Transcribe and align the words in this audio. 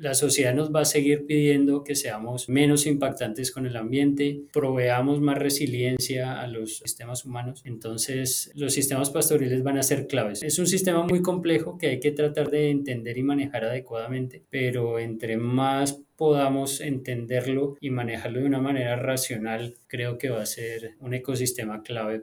la 0.00 0.14
sociedad 0.14 0.54
nos 0.54 0.74
va 0.74 0.80
a 0.80 0.84
seguir 0.86 1.26
pidiendo 1.26 1.84
que 1.84 1.94
seamos 1.94 2.48
menos 2.48 2.86
impactantes 2.86 3.52
con 3.52 3.66
el 3.66 3.76
ambiente, 3.76 4.40
proveamos 4.50 5.20
más 5.20 5.38
resiliencia 5.38 6.40
a 6.40 6.46
los 6.46 6.78
sistemas 6.78 7.26
humanos. 7.26 7.60
Entonces, 7.66 8.50
los 8.54 8.72
sistemas 8.72 9.10
pastoriles 9.10 9.62
van 9.62 9.76
a 9.76 9.82
ser 9.82 10.06
claves. 10.06 10.42
Es 10.42 10.58
un 10.58 10.66
sistema 10.66 11.04
muy 11.04 11.20
complejo 11.20 11.76
que 11.76 11.88
hay 11.88 12.00
que 12.00 12.12
tratar 12.12 12.50
de 12.50 12.70
entender 12.70 13.18
y 13.18 13.22
manejar 13.22 13.64
adecuadamente, 13.64 14.42
pero 14.48 14.98
entre 14.98 15.36
más 15.36 16.00
podamos 16.16 16.80
entenderlo 16.80 17.76
y 17.78 17.90
manejarlo 17.90 18.40
de 18.40 18.46
una 18.46 18.60
manera 18.60 18.96
racional, 18.96 19.76
creo 19.86 20.16
que 20.16 20.30
va 20.30 20.40
a 20.40 20.46
ser 20.46 20.94
un 21.00 21.12
ecosistema 21.12 21.82
clave. 21.82 22.22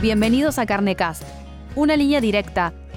Bienvenidos 0.00 0.58
a 0.58 0.64
Carnecast, 0.64 1.24
una 1.74 1.96
línea 1.96 2.22
directa 2.22 2.87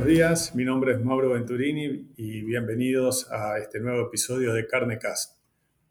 Buenos 0.00 0.16
días, 0.16 0.54
mi 0.54 0.64
nombre 0.64 0.94
es 0.94 1.04
Mauro 1.04 1.34
Venturini 1.34 2.10
y 2.16 2.40
bienvenidos 2.40 3.30
a 3.30 3.58
este 3.58 3.80
nuevo 3.80 4.06
episodio 4.06 4.54
de 4.54 4.66
Carnecast. 4.66 5.38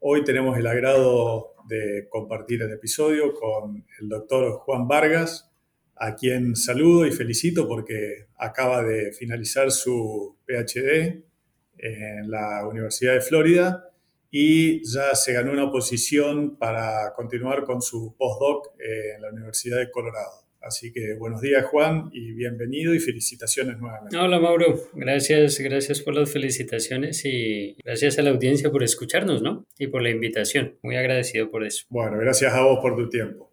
Hoy 0.00 0.24
tenemos 0.24 0.58
el 0.58 0.66
agrado 0.66 1.54
de 1.68 2.08
compartir 2.10 2.60
el 2.62 2.72
episodio 2.72 3.32
con 3.32 3.86
el 4.00 4.08
doctor 4.08 4.50
Juan 4.64 4.88
Vargas, 4.88 5.48
a 5.94 6.16
quien 6.16 6.56
saludo 6.56 7.06
y 7.06 7.12
felicito 7.12 7.68
porque 7.68 8.26
acaba 8.36 8.82
de 8.82 9.12
finalizar 9.12 9.70
su 9.70 10.36
PhD 10.44 11.22
en 11.78 12.30
la 12.32 12.66
Universidad 12.66 13.14
de 13.14 13.20
Florida 13.20 13.92
y 14.28 14.84
ya 14.92 15.14
se 15.14 15.34
ganó 15.34 15.52
una 15.52 15.70
posición 15.70 16.56
para 16.58 17.12
continuar 17.14 17.62
con 17.62 17.80
su 17.80 18.16
postdoc 18.18 18.72
en 18.76 19.22
la 19.22 19.30
Universidad 19.30 19.78
de 19.78 19.88
Colorado. 19.88 20.49
Así 20.62 20.92
que 20.92 21.14
buenos 21.14 21.40
días 21.40 21.64
Juan 21.64 22.10
y 22.12 22.32
bienvenido 22.32 22.94
y 22.94 22.98
felicitaciones 22.98 23.78
nuevamente. 23.78 24.16
Hola 24.18 24.38
Mauro, 24.38 24.78
gracias, 24.92 25.58
gracias 25.58 26.02
por 26.02 26.14
las 26.14 26.30
felicitaciones 26.30 27.24
y 27.24 27.76
gracias 27.82 28.18
a 28.18 28.22
la 28.22 28.30
audiencia 28.30 28.70
por 28.70 28.82
escucharnos, 28.82 29.40
¿no? 29.40 29.66
Y 29.78 29.86
por 29.86 30.02
la 30.02 30.10
invitación, 30.10 30.76
muy 30.82 30.96
agradecido 30.96 31.50
por 31.50 31.64
eso. 31.64 31.86
Bueno, 31.88 32.18
gracias 32.18 32.52
a 32.52 32.62
vos 32.62 32.78
por 32.82 32.94
tu 32.94 33.08
tiempo. 33.08 33.50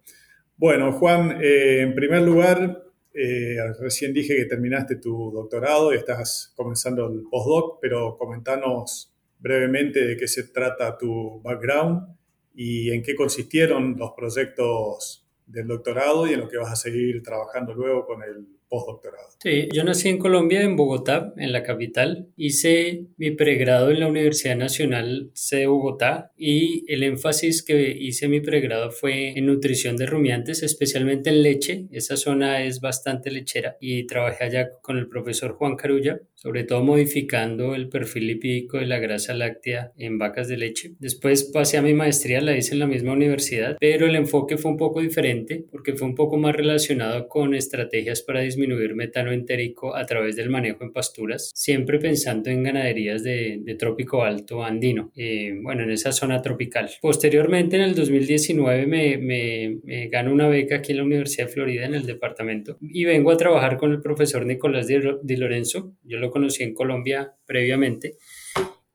Bueno 0.57 0.91
Juan, 0.91 1.39
eh, 1.41 1.81
en 1.81 1.95
primer 1.95 2.23
lugar, 2.23 2.83
eh, 3.13 3.55
recién 3.79 4.13
dije 4.13 4.35
que 4.35 4.45
terminaste 4.45 4.97
tu 4.97 5.31
doctorado 5.31 5.93
y 5.93 5.97
estás 5.97 6.51
comenzando 6.57 7.07
el 7.07 7.23
postdoc, 7.31 7.79
pero 7.81 8.17
comentanos 8.17 9.13
brevemente 9.39 10.05
de 10.05 10.17
qué 10.17 10.27
se 10.27 10.43
trata 10.49 10.97
tu 10.97 11.41
background 11.41 12.17
y 12.53 12.91
en 12.91 13.01
qué 13.01 13.15
consistieron 13.15 13.95
los 13.97 14.11
proyectos 14.11 15.26
del 15.47 15.67
doctorado 15.67 16.27
y 16.27 16.33
en 16.33 16.41
lo 16.41 16.49
que 16.49 16.57
vas 16.57 16.71
a 16.71 16.75
seguir 16.75 17.23
trabajando 17.23 17.73
luego 17.73 18.05
con 18.05 18.21
el 18.21 18.56
postdoctorado. 18.69 19.27
Sí, 19.39 19.69
yo 19.71 19.83
nací 19.83 20.09
en 20.09 20.17
Colombia, 20.17 20.61
en 20.61 20.75
Bogotá, 20.75 21.33
en 21.37 21.51
la 21.51 21.61
capital. 21.63 22.27
Hice 22.35 23.05
mi 23.17 23.31
pregrado 23.31 23.91
en 23.91 23.99
la 23.99 24.07
Universidad 24.07 24.57
Nacional 24.57 25.29
C 25.33 25.57
de 25.57 25.67
Bogotá 25.67 26.31
y 26.35 26.83
el 26.91 27.03
énfasis 27.03 27.63
que 27.63 27.91
hice 27.91 28.27
mi 28.27 28.41
pregrado 28.41 28.89
fue 28.89 29.37
en 29.37 29.45
nutrición 29.45 29.95
de 29.95 30.07
rumiantes, 30.07 30.63
especialmente 30.63 31.29
en 31.29 31.43
leche. 31.43 31.85
Esa 31.91 32.17
zona 32.17 32.63
es 32.63 32.81
bastante 32.81 33.31
lechera 33.31 33.77
y 33.79 34.05
trabajé 34.07 34.43
allá 34.43 34.69
con 34.81 34.97
el 34.97 35.07
profesor 35.07 35.53
Juan 35.53 35.75
Carulla, 35.75 36.19
sobre 36.33 36.63
todo 36.63 36.83
modificando 36.83 37.75
el 37.75 37.89
perfil 37.89 38.27
lipídico 38.27 38.77
de 38.77 38.87
la 38.87 38.99
grasa 38.99 39.33
láctea 39.33 39.93
en 39.97 40.17
vacas 40.17 40.47
de 40.47 40.57
leche. 40.57 40.95
Después 40.99 41.43
pasé 41.53 41.77
a 41.77 41.81
mi 41.81 41.93
maestría, 41.93 42.41
la 42.41 42.57
hice 42.57 42.73
en 42.73 42.79
la 42.79 42.87
misma 42.87 43.13
universidad, 43.13 43.77
pero 43.79 44.07
el 44.07 44.15
enfoque 44.15 44.57
fue 44.57 44.71
un 44.71 44.77
poco 44.77 44.99
diferente 44.99 45.63
porque 45.71 45.93
fue 45.93 46.07
un 46.07 46.15
poco 46.15 46.37
más 46.37 46.55
relacionado 46.55 47.27
con 47.27 47.53
estrategias 47.53 48.23
para 48.23 48.41
disminuir 48.41 48.56
disminuir 48.57 48.95
metano 48.95 49.31
entérico 49.31 49.95
a 49.95 50.05
través 50.05 50.35
del 50.35 50.49
manejo 50.49 50.83
en 50.83 50.91
pasturas, 50.91 51.51
siempre 51.53 51.99
pensando 51.99 52.49
en 52.49 52.63
ganaderías 52.63 53.23
de, 53.23 53.75
trópico 53.77 54.23
alto 54.23 54.63
andino, 54.63 55.11
eh, 55.15 55.53
bueno, 55.61 55.83
en 55.83 55.91
esa 55.91 56.11
zona 56.11 56.41
tropical. 56.41 56.89
Posteriormente, 57.01 57.75
en 57.75 57.83
el 57.83 57.95
2019, 57.95 58.87
me, 58.87 59.17
me, 59.17 60.07
gano 60.09 60.33
una 60.33 60.47
beca 60.47 60.77
aquí 60.77 60.93
en 60.93 60.97
la 60.97 61.03
Universidad 61.03 61.45
de 61.45 61.53
Florida, 61.53 61.85
en 61.85 61.93
el 61.93 62.05
departamento, 62.05 62.77
y 62.81 63.05
vengo 63.05 63.31
a 63.31 63.37
trabajar 63.37 63.77
con 63.77 63.91
el 63.91 64.01
profesor 64.01 64.45
Nicolás 64.45 64.87
Di 64.87 65.37
Lorenzo. 65.37 65.93
Yo 66.03 66.17
lo 66.17 66.31
conocí 66.31 66.63
en 66.63 66.73
Colombia 66.73 67.33
previamente. 67.45 68.15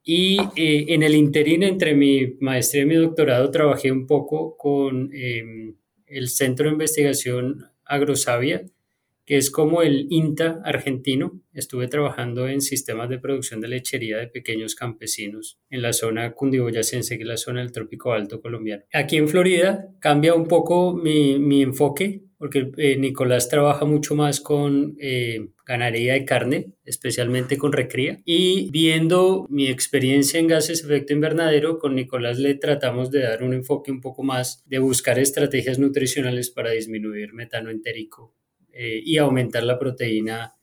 Y 0.05 0.39
eh, 0.57 0.87
en 0.89 1.05
el 1.05 1.15
interín 1.15 1.63
entre 1.63 1.95
mi 1.95 2.35
maestría 2.41 2.83
y 2.83 2.87
mi 2.87 2.97
doctorado 2.97 3.53
trabajé 3.53 3.93
un 3.93 4.09
poco 4.09 4.57
con 4.57 5.11
em, 5.15 5.77
el 6.07 6.29
Centro 6.29 6.67
de 6.67 6.73
Investigación 6.73 7.71
Agrosavia 7.85 8.65
que 9.25 9.37
es 9.37 9.51
como 9.51 9.83
el 9.83 10.07
INTA 10.11 10.61
argentino. 10.65 11.41
Estuve 11.53 11.89
trabajando 11.89 12.49
en 12.49 12.61
sistemas 12.61 13.09
de 13.09 13.19
producción 13.19 13.61
de 13.61 13.69
lechería 13.69 14.19
de 14.19 14.27
pequeños 14.27 14.75
campesinos 14.75 15.59
en 15.71 15.83
la 15.83 15.93
zona 15.93 16.33
cundiboyacense, 16.33 17.17
que 17.17 17.23
es 17.23 17.29
la 17.29 17.37
zona 17.37 17.61
del 17.61 17.73
trópico 17.73 18.13
alto 18.13 18.41
colombiano. 18.41 18.85
Aquí 18.93 19.17
en 19.17 19.29
Florida 19.29 19.89
cambia 20.01 20.35
un 20.35 20.49
poco 20.49 20.95
mi, 20.95 21.63
enfoque, 21.63 22.25
porque 22.39 22.73
eh, 22.77 22.97
Nicolás 22.97 23.49
trabaja 23.49 23.85
mucho 23.85 24.17
más 24.17 24.41
con 24.41 24.97
eh, 24.99 25.51
ganadería 25.65 26.15
de 26.15 26.25
carne, 26.25 26.73
especialmente 26.85 27.57
con 27.57 27.73
recría. 27.73 28.21
Y 28.25 28.71
viendo 28.73 29.47
mi 29.49 29.69
experiencia 29.69 30.41
en 30.41 30.49
gases 30.49 30.83
efecto 30.83 31.13
invernadero, 31.13 31.79
con 31.79 31.95
Nicolás 31.95 32.39
le 32.39 32.57
tratamos 32.57 33.13
de 33.13 33.23
dar 33.23 33.45
un 33.45 33.55
enfoque 33.55 33.93
un 33.93 34.01
poco 34.01 34.25
más 34.25 34.65
de 34.67 34.81
buscar 34.81 35.21
estrategias 35.21 35.79
nutricionales 35.79 36.51
para 36.51 36.73
disminuir 36.73 37.33
metano 37.33 37.71
entérico 37.71 38.35
eh, 38.73 39.01
y 39.05 39.19
aumentar 39.19 39.65
la 39.65 39.79
proteína, 39.79 40.55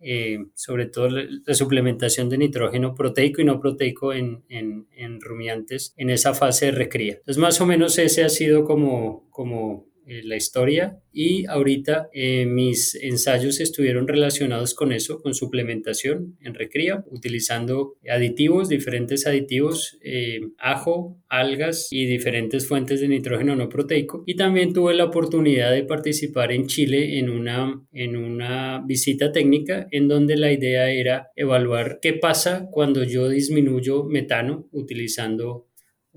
eh, 0.00 0.38
sobre 0.54 0.86
todo 0.86 1.08
la, 1.08 1.54
suplementación 1.54 2.28
de 2.28 2.38
nitrógeno 2.38 2.94
proteico 2.94 3.40
y 3.40 3.44
no 3.44 3.60
proteico 3.60 4.12
en, 4.12 4.44
en, 4.48 4.86
en, 4.92 5.20
rumiantes 5.20 5.92
en 5.96 6.10
esa 6.10 6.34
fase 6.34 6.66
de 6.66 6.72
recría. 6.72 7.14
Entonces, 7.14 7.38
más 7.38 7.60
o 7.60 7.66
menos 7.66 7.98
ese 7.98 8.24
ha 8.24 8.28
sido 8.28 8.64
como, 8.64 9.28
como 9.30 9.87
eh, 10.08 10.22
la 10.24 10.36
historia 10.36 10.98
y 11.12 11.44
ahorita 11.46 12.08
eh, 12.14 12.46
mis 12.46 12.94
ensayos 12.94 13.60
estuvieron 13.60 14.08
relacionados 14.08 14.74
con 14.74 14.92
eso, 14.92 15.20
con 15.20 15.34
suplementación 15.34 16.38
en 16.40 16.54
recría, 16.54 17.04
utilizando 17.10 17.96
aditivos, 18.08 18.70
diferentes 18.70 19.26
aditivos, 19.26 19.98
eh, 20.02 20.40
ajo, 20.56 21.20
algas 21.28 21.88
y 21.90 22.06
diferentes 22.06 22.66
fuentes 22.66 23.02
de 23.02 23.08
nitrógeno 23.08 23.54
no 23.54 23.68
proteico. 23.68 24.22
Y 24.26 24.36
también 24.36 24.72
tuve 24.72 24.94
la 24.94 25.04
oportunidad 25.04 25.72
de 25.72 25.84
participar 25.84 26.52
en 26.52 26.68
Chile 26.68 27.18
en 27.18 27.28
una, 27.28 27.82
en 27.92 28.16
una 28.16 28.82
visita 28.86 29.30
técnica 29.30 29.88
en 29.90 30.08
donde 30.08 30.36
la 30.36 30.52
idea 30.52 30.90
era 30.90 31.28
evaluar 31.36 31.98
qué 32.00 32.14
pasa 32.14 32.66
cuando 32.70 33.04
yo 33.04 33.28
disminuyo 33.28 34.04
metano 34.04 34.68
utilizando 34.72 35.67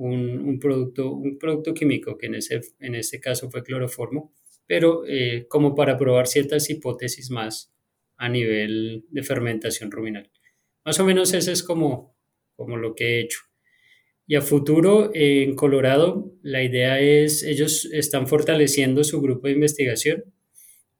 un, 0.10 0.60
producto, 0.60 1.12
un 1.12 1.38
producto 1.38 1.74
químico, 1.74 2.18
que 2.18 2.28
en 2.28 2.36
ese, 2.36 2.62
en 2.80 2.96
este 2.96 3.20
caso 3.20 3.50
fue 3.50 3.64
cloroformo, 3.64 4.34
pero 4.66 5.04
eh, 5.08 5.46
como 5.48 5.76
para 5.76 5.98
probar 5.98 6.28
ciertas 6.28 6.70
hipótesis 6.70 7.30
más 7.30 7.74
a 8.18 8.30
nivel 8.30 9.06
de 9.10 9.24
fermentación 9.24 9.92
ruminal. 9.92 10.32
Más 10.86 11.00
o 11.00 11.06
menos 11.06 11.34
ese 11.34 11.52
es 11.52 11.64
como, 11.64 12.16
como 12.56 12.78
lo 12.78 12.96
que 12.96 13.06
he 13.06 13.20
hecho. 13.22 13.40
Y 14.26 14.36
a 14.36 14.42
futuro, 14.42 15.12
en 15.14 15.56
Colorado, 15.56 16.32
la 16.42 16.64
idea 16.64 17.00
es, 17.00 17.44
ellos 17.44 17.86
están 17.92 18.28
fortaleciendo 18.28 19.04
su 19.04 19.22
grupo 19.22 19.48
de 19.48 19.54
investigación 19.54 20.24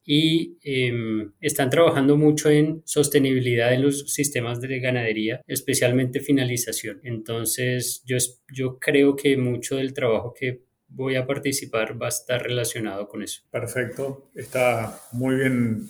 y 0.04 0.58
em, 0.64 1.32
están 1.40 1.70
trabajando 1.70 2.18
mucho 2.18 2.50
en 2.50 2.82
sostenibilidad 2.86 3.74
en 3.74 3.84
los 3.84 4.12
sistemas 4.14 4.60
de 4.60 4.80
ganadería, 4.80 5.42
especialmente 5.48 6.20
finalización. 6.20 7.00
Entonces, 7.04 8.04
yo, 8.06 8.18
yo 8.52 8.80
creo 8.80 9.16
que 9.16 9.38
mucho 9.38 9.78
del 9.78 9.94
trabajo 9.94 10.34
que 10.34 10.64
voy 10.88 11.16
a 11.16 11.26
participar 11.26 12.02
va 12.02 12.08
a 12.08 12.10
estar 12.10 12.42
relacionado 12.42 13.08
con 13.08 13.24
eso. 13.24 13.44
Perfecto, 13.50 14.30
está 14.36 15.00
muy 15.14 15.36
bien 15.36 15.88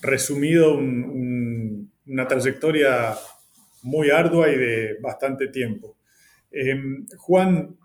resumido, 0.00 0.76
una 0.76 2.28
trayectoria 2.28 3.14
muy 3.82 4.10
ardua 4.10 4.50
y 4.50 4.56
de 4.56 4.96
bastante 5.00 5.48
tiempo. 5.48 5.96
Em, 6.50 7.06
Juan, 7.16 7.76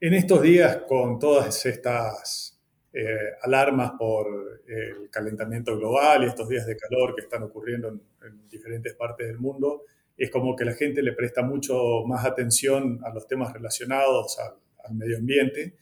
en 0.00 0.14
estos 0.14 0.42
días 0.42 0.78
con 0.88 1.18
todas 1.18 1.66
estas 1.66 2.53
eh, 2.94 3.32
alarmas 3.42 3.92
por 3.98 4.62
el 4.66 5.10
calentamiento 5.10 5.76
global 5.76 6.22
y 6.22 6.26
estos 6.26 6.48
días 6.48 6.66
de 6.66 6.76
calor 6.76 7.14
que 7.14 7.22
están 7.22 7.42
ocurriendo 7.42 7.88
en, 7.88 8.00
diferentes 8.48 8.94
partes 8.94 9.26
del 9.26 9.38
mundo, 9.38 9.82
es 10.16 10.30
como 10.30 10.54
que 10.54 10.64
la 10.64 10.74
gente 10.74 11.02
le 11.02 11.12
presta 11.12 11.42
mucho 11.42 12.04
más 12.06 12.24
atención 12.24 13.00
a 13.04 13.12
los 13.12 13.26
temas 13.26 13.52
relacionados 13.52 14.38
al, 14.38 14.54
al 14.84 14.94
medio 14.94 15.18
ambiente. 15.18 15.74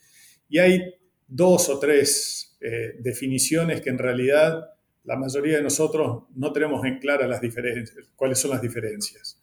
Y 0.48 0.58
hay 0.58 0.94
dos 1.28 1.68
o 1.68 1.78
tres 1.78 2.56
eh, 2.60 2.94
definiciones 3.00 3.80
que 3.80 3.90
en 3.90 3.98
realidad 3.98 4.70
la 5.04 5.16
mayoría 5.16 5.56
de 5.56 5.62
nosotros 5.64 6.24
no 6.36 6.52
tenemos 6.52 6.84
en 6.84 7.00
clara 7.00 7.26
las 7.26 7.40
diferencias, 7.40 8.08
cuáles 8.14 8.38
son 8.38 8.52
las 8.52 8.62
diferencias. 8.62 9.41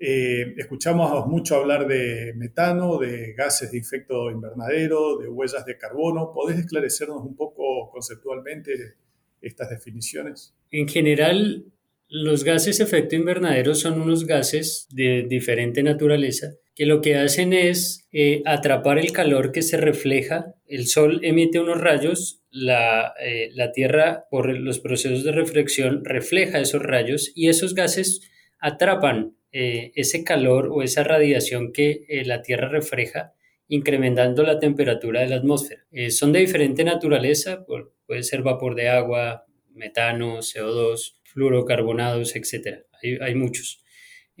Eh, 0.00 0.54
escuchamos 0.56 1.26
mucho 1.26 1.56
hablar 1.56 1.86
de 1.86 2.32
metano, 2.36 2.98
de 2.98 3.32
gases 3.32 3.72
de 3.72 3.78
efecto 3.78 4.30
invernadero, 4.30 5.18
de 5.18 5.28
huellas 5.28 5.64
de 5.64 5.76
carbono. 5.76 6.32
¿Podés 6.32 6.58
esclarecernos 6.58 7.22
un 7.22 7.34
poco 7.34 7.90
conceptualmente 7.90 8.94
estas 9.40 9.70
definiciones? 9.70 10.54
En 10.70 10.88
general, 10.88 11.64
los 12.08 12.44
gases 12.44 12.78
de 12.78 12.84
efecto 12.84 13.16
invernadero 13.16 13.74
son 13.74 14.00
unos 14.00 14.24
gases 14.24 14.86
de 14.90 15.26
diferente 15.28 15.82
naturaleza 15.82 16.52
que 16.78 16.86
lo 16.86 17.00
que 17.00 17.16
hacen 17.16 17.52
es 17.52 18.06
eh, 18.12 18.40
atrapar 18.46 19.00
el 19.00 19.10
calor 19.10 19.50
que 19.50 19.62
se 19.62 19.76
refleja. 19.76 20.54
El 20.64 20.86
sol 20.86 21.18
emite 21.24 21.58
unos 21.58 21.80
rayos, 21.80 22.40
la, 22.52 23.14
eh, 23.20 23.50
la 23.54 23.72
Tierra 23.72 24.26
por 24.30 24.48
los 24.56 24.78
procesos 24.78 25.24
de 25.24 25.32
reflexión 25.32 26.04
refleja 26.04 26.60
esos 26.60 26.80
rayos 26.80 27.32
y 27.34 27.48
esos 27.48 27.74
gases 27.74 28.20
atrapan 28.60 29.34
eh, 29.52 29.92
ese 29.94 30.24
calor 30.24 30.68
o 30.72 30.82
esa 30.82 31.04
radiación 31.04 31.72
que 31.72 32.04
la 32.24 32.42
Tierra 32.42 32.68
refleja 32.68 33.32
incrementando 33.68 34.42
la 34.42 34.58
temperatura 34.58 35.20
de 35.20 35.28
la 35.28 35.36
atmósfera. 35.36 35.86
son 36.10 36.32
de 36.32 36.40
diferente 36.40 36.84
naturaleza, 36.84 37.66
puede 38.06 38.22
ser 38.22 38.42
vapor 38.42 38.74
de 38.74 38.88
agua, 38.88 39.44
metano, 39.74 40.38
CO2, 40.38 41.18
fluorocarbonados, 41.22 42.34
etc. 42.34 42.84
Hay, 43.02 43.18
hay 43.20 43.34
muchos. 43.34 43.82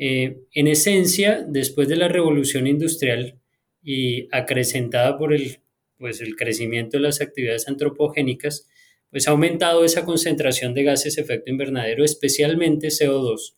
Eh, 0.00 0.42
en 0.52 0.68
esencia, 0.68 1.44
después 1.46 1.88
de 1.88 1.96
la 1.96 2.06
revolución 2.06 2.68
industrial 2.68 3.40
y 3.82 4.28
acrecentada 4.30 5.18
por 5.18 5.34
el, 5.34 5.58
pues, 5.98 6.20
el 6.20 6.36
crecimiento 6.36 6.96
de 6.96 7.02
las 7.02 7.20
actividades 7.20 7.66
antropogénicas, 7.68 8.68
pues 9.10 9.26
ha 9.26 9.32
aumentado 9.32 9.84
esa 9.84 10.04
concentración 10.04 10.72
de 10.74 10.84
gases 10.84 11.18
efecto 11.18 11.50
invernadero, 11.50 12.04
especialmente 12.04 12.88
CO2, 12.88 13.56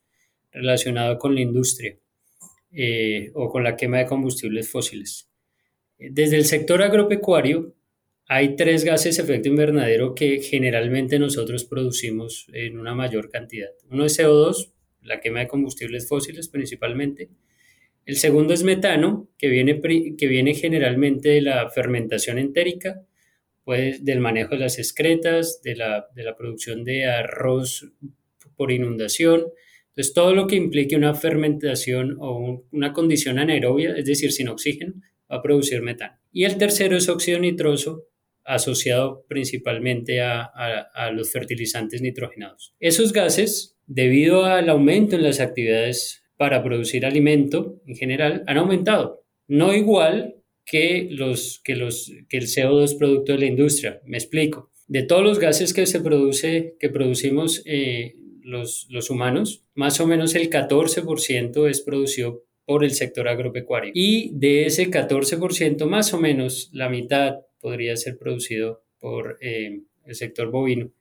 relacionado 0.52 1.19
con 1.19 1.35
la 1.35 1.41
industria 1.41 1.97
eh, 2.73 3.31
o 3.35 3.49
con 3.49 3.64
la 3.64 3.76
quema 3.76 3.99
de 3.99 4.06
combustibles 4.06 4.70
fósiles. 4.70 5.29
Desde 5.99 6.37
el 6.37 6.44
sector 6.44 6.82
agropecuario, 6.82 7.75
hay 8.26 8.55
tres 8.55 8.85
gases 8.85 9.17
de 9.17 9.25
efecto 9.25 9.49
invernadero 9.49 10.14
que 10.14 10.41
generalmente 10.41 11.19
nosotros 11.19 11.64
producimos 11.64 12.47
en 12.52 12.79
una 12.79 12.94
mayor 12.94 13.29
cantidad. 13.29 13.70
Uno 13.91 14.05
es 14.05 14.19
CO2, 14.19 14.73
la 15.02 15.20
quema 15.20 15.41
de 15.41 15.49
combustibles 15.49 16.08
fósiles 16.08 16.49
principalmente. 16.49 17.29
El 18.06 18.17
segundo 18.17 18.55
es 18.55 18.62
metano, 18.62 19.29
que 19.37 19.49
viene, 19.49 19.81
que 20.17 20.26
viene 20.26 20.55
generalmente 20.55 21.31
de 21.31 21.43
la 21.43 21.69
fermentación 21.70 22.38
entérica, 22.38 23.05
pues 23.64 24.05
del 24.05 24.20
manejo 24.20 24.50
de 24.50 24.61
las 24.61 24.79
excretas, 24.79 25.61
de 25.62 25.76
la, 25.76 26.06
de 26.14 26.23
la 26.23 26.37
producción 26.37 26.85
de 26.85 27.06
arroz 27.06 27.93
por 28.56 28.73
inundación. 28.73 29.47
Entonces, 29.90 30.14
todo 30.14 30.34
lo 30.34 30.46
que 30.46 30.56
implique 30.56 30.96
una 30.96 31.14
fermentación 31.14 32.16
o 32.20 32.64
una 32.70 32.92
condición 32.92 33.38
anaerobia, 33.38 33.94
es 33.96 34.04
decir, 34.04 34.32
sin 34.32 34.48
oxígeno, 34.48 34.94
va 35.31 35.37
a 35.37 35.42
producir 35.42 35.82
metano. 35.82 36.19
Y 36.32 36.44
el 36.44 36.56
tercero 36.56 36.96
es 36.96 37.08
óxido 37.08 37.38
nitroso, 37.38 38.06
asociado 38.44 39.25
principalmente 39.28 40.20
a, 40.20 40.50
los 41.12 41.31
fertilizantes 41.31 42.02
nitrogenados. 42.02 42.75
Esos 42.81 43.12
gases 43.12 43.76
debido 43.87 44.44
al 44.44 44.69
aumento 44.69 45.16
en 45.16 45.25
las 45.25 45.40
actividades 45.40 46.22
para 46.37 46.62
producir 46.62 47.04
alimento 47.04 47.82
en 47.87 47.96
general, 47.96 48.44
han 48.46 48.56
aumentado. 48.56 49.25
No 49.46 49.75
igual 49.75 50.37
que, 50.64 51.08
los, 51.10 51.60
que, 51.64 51.75
los, 51.75 52.12
que 52.28 52.38
el 52.38 52.44
CO2 52.44 52.96
producto 52.96 53.32
de 53.32 53.38
la 53.40 53.46
industria. 53.46 54.00
Me 54.06 54.16
explico. 54.16 54.70
De 54.87 55.02
todos 55.02 55.22
los 55.22 55.38
gases 55.38 55.75
que 55.75 55.87
se 55.87 56.00
produce, 56.00 56.76
que 56.78 56.88
producimos 56.88 57.62
eh, 57.66 58.14
los, 58.42 58.87
los 58.90 59.10
humanos, 59.10 59.64
más 59.75 60.00
o 60.00 60.06
menos 60.06 60.34
el 60.34 60.50
14% 60.50 61.69
es 61.69 61.81
producido 61.81 62.44
por 62.64 62.84
el 62.84 62.92
sector 62.92 63.28
agropecuario. 63.28 63.92
Y 63.94 64.31
de 64.32 64.66
ese 64.66 64.90
14%, 64.90 65.87
más 65.87 66.14
o 66.14 66.20
menos 66.20 66.70
la 66.72 66.88
mitad 66.88 67.40
podría 67.60 67.96
ser 67.96 68.16
producido 68.16 68.82
por 68.98 69.38
eh, 69.40 69.81
el 70.04 70.14
sector 70.14 70.50
bovino. 70.50 70.92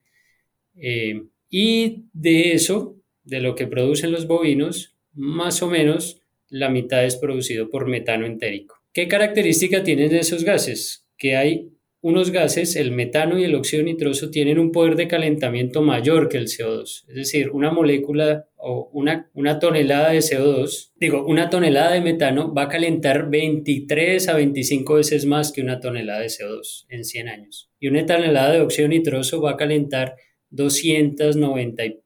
Eh, 0.76 1.24
y 1.50 2.06
de 2.14 2.54
eso, 2.54 2.98
de 3.24 3.40
lo 3.40 3.56
que 3.56 3.68
producen 3.68 4.12
los 4.12 4.28
bovinos, 4.28 4.96
más 5.14 5.62
o 5.62 5.70
menos 5.70 6.22
la 6.50 6.70
mitad 6.70 7.06
es 7.06 7.16
producido 7.18 7.70
por 7.70 7.88
metano 7.88 8.26
entérico. 8.26 8.76
¿Qué 8.94 9.08
característica 9.08 9.84
tienen 9.84 10.16
esos 10.16 10.44
gases? 10.44 11.06
Que 11.18 11.36
hay 11.36 11.70
unos 12.02 12.32
gases, 12.32 12.76
el 12.76 12.92
metano 12.92 13.38
y 13.38 13.44
el 13.44 13.56
óxido 13.56 13.84
nitroso, 13.84 14.30
tienen 14.30 14.58
un 14.58 14.72
poder 14.72 14.96
de 14.96 15.08
calentamiento 15.08 15.82
mayor 15.82 16.30
que 16.30 16.38
el 16.38 16.48
CO2. 16.48 17.06
Es 17.08 17.16
decir, 17.16 17.50
una 17.52 17.72
molécula 17.72 18.48
o 18.56 18.90
una, 18.94 19.30
una 19.34 19.60
tonelada 19.60 20.12
de 20.12 20.20
CO2, 20.20 20.94
digo, 20.96 21.26
una 21.26 21.50
tonelada 21.50 21.92
de 21.92 22.02
metano 22.02 22.54
va 22.54 22.64
a 22.64 22.68
calentar 22.70 23.30
23 23.30 24.30
a 24.30 24.36
25 24.36 24.94
veces 24.96 25.26
más 25.26 25.52
que 25.52 25.62
una 25.62 25.80
tonelada 25.80 26.22
de 26.22 26.28
CO2 26.28 26.86
en 26.90 27.04
100 27.04 27.28
años. 27.28 27.70
Y 27.80 27.88
una 27.90 28.06
tonelada 28.06 28.54
de 28.54 28.62
óxido 28.62 28.88
nitroso 28.88 29.42
va 29.42 29.52
a 29.52 29.58
calentar 29.58 30.16
290 30.52 31.86
y 31.86 32.00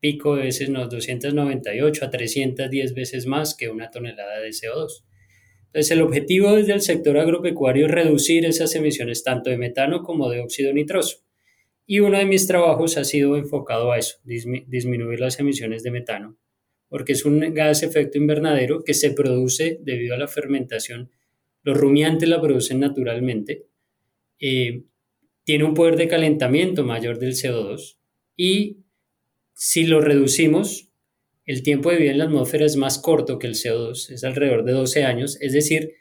pico 0.00 0.32
veces, 0.32 0.68
no, 0.70 0.86
298 0.88 2.04
a 2.04 2.10
310 2.10 2.94
veces 2.94 3.26
más 3.26 3.56
que 3.56 3.68
una 3.68 3.90
tonelada 3.90 4.40
de 4.40 4.50
CO2. 4.50 5.05
Entonces, 5.76 5.90
el 5.90 6.00
objetivo 6.00 6.56
desde 6.56 6.72
el 6.72 6.80
sector 6.80 7.18
agropecuario 7.18 7.84
es 7.84 7.92
reducir 7.92 8.46
esas 8.46 8.74
emisiones 8.74 9.22
tanto 9.22 9.50
de 9.50 9.58
metano 9.58 10.02
como 10.02 10.30
de 10.30 10.40
óxido 10.40 10.72
nitroso. 10.72 11.18
Y 11.84 12.00
uno 12.00 12.16
de 12.16 12.24
mis 12.24 12.46
trabajos 12.46 12.96
ha 12.96 13.04
sido 13.04 13.36
enfocado 13.36 13.92
a 13.92 13.98
eso, 13.98 14.16
disminuir 14.24 15.20
las 15.20 15.38
emisiones 15.38 15.82
de 15.82 15.90
metano, 15.90 16.38
porque 16.88 17.12
es 17.12 17.26
un 17.26 17.52
gas 17.52 17.82
efecto 17.82 18.16
invernadero 18.16 18.84
que 18.84 18.94
se 18.94 19.10
produce 19.10 19.78
debido 19.82 20.14
a 20.14 20.18
la 20.18 20.28
fermentación. 20.28 21.10
Los 21.62 21.76
rumiantes 21.76 22.26
la 22.26 22.40
producen 22.40 22.80
naturalmente. 22.80 23.66
Eh, 24.40 24.84
tiene 25.44 25.64
un 25.64 25.74
poder 25.74 25.96
de 25.96 26.08
calentamiento 26.08 26.84
mayor 26.84 27.18
del 27.18 27.34
CO2 27.34 27.98
y 28.34 28.78
si 29.52 29.84
lo 29.84 30.00
reducimos, 30.00 30.85
el 31.46 31.62
tiempo 31.62 31.90
de 31.90 31.96
vida 31.96 32.10
en 32.10 32.18
la 32.18 32.24
atmósfera 32.24 32.66
es 32.66 32.76
más 32.76 32.98
corto 32.98 33.38
que 33.38 33.46
el 33.46 33.54
CO2, 33.54 34.10
es 34.10 34.24
alrededor 34.24 34.64
de 34.64 34.72
12 34.72 35.04
años, 35.04 35.38
es 35.40 35.52
decir, 35.52 35.94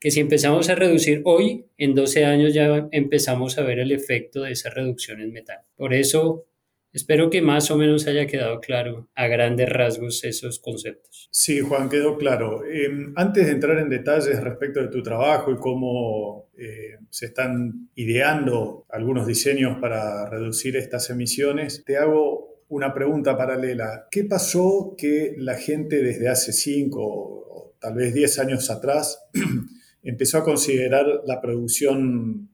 que 0.00 0.10
si 0.10 0.20
empezamos 0.20 0.68
a 0.68 0.74
reducir 0.74 1.22
hoy, 1.24 1.66
en 1.76 1.94
12 1.94 2.24
años 2.24 2.54
ya 2.54 2.88
empezamos 2.90 3.58
a 3.58 3.62
ver 3.62 3.78
el 3.78 3.92
efecto 3.92 4.42
de 4.42 4.52
esa 4.52 4.70
reducción 4.70 5.20
en 5.20 5.32
metano. 5.32 5.62
Por 5.76 5.94
eso 5.94 6.46
Espero 6.92 7.30
que 7.30 7.40
más 7.40 7.70
o 7.70 7.78
menos 7.78 8.06
haya 8.06 8.26
quedado 8.26 8.60
claro 8.60 9.08
a 9.14 9.26
grandes 9.26 9.66
rasgos 9.70 10.24
esos 10.24 10.58
conceptos. 10.58 11.28
Sí, 11.32 11.60
Juan, 11.60 11.88
quedó 11.88 12.18
claro. 12.18 12.66
Em, 12.66 13.14
antes 13.16 13.46
de 13.46 13.52
entrar 13.52 13.78
en 13.78 13.88
detalles 13.88 14.42
respecto 14.42 14.80
de 14.80 14.88
tu 14.88 15.02
trabajo 15.02 15.50
y 15.50 15.56
cómo 15.56 16.50
eh, 16.58 16.98
se 17.08 17.26
están 17.26 17.88
ideando 17.94 18.84
algunos 18.90 19.26
diseños 19.26 19.78
para 19.80 20.28
reducir 20.28 20.76
estas 20.76 21.08
emisiones, 21.08 21.82
te 21.86 21.96
hago 21.96 22.51
una 22.72 22.94
pregunta 22.94 23.36
paralela. 23.36 24.08
¿Qué 24.10 24.24
pasó 24.24 24.94
que 24.96 25.34
la 25.36 25.56
gente 25.56 26.02
desde 26.02 26.30
hace 26.30 26.54
cinco 26.54 27.02
o 27.04 27.74
tal 27.78 27.94
vez 27.94 28.14
diez 28.14 28.38
años 28.38 28.70
atrás 28.70 29.28
empezó 30.02 30.38
a 30.38 30.44
considerar 30.44 31.04
la 31.26 31.42
producción 31.42 32.48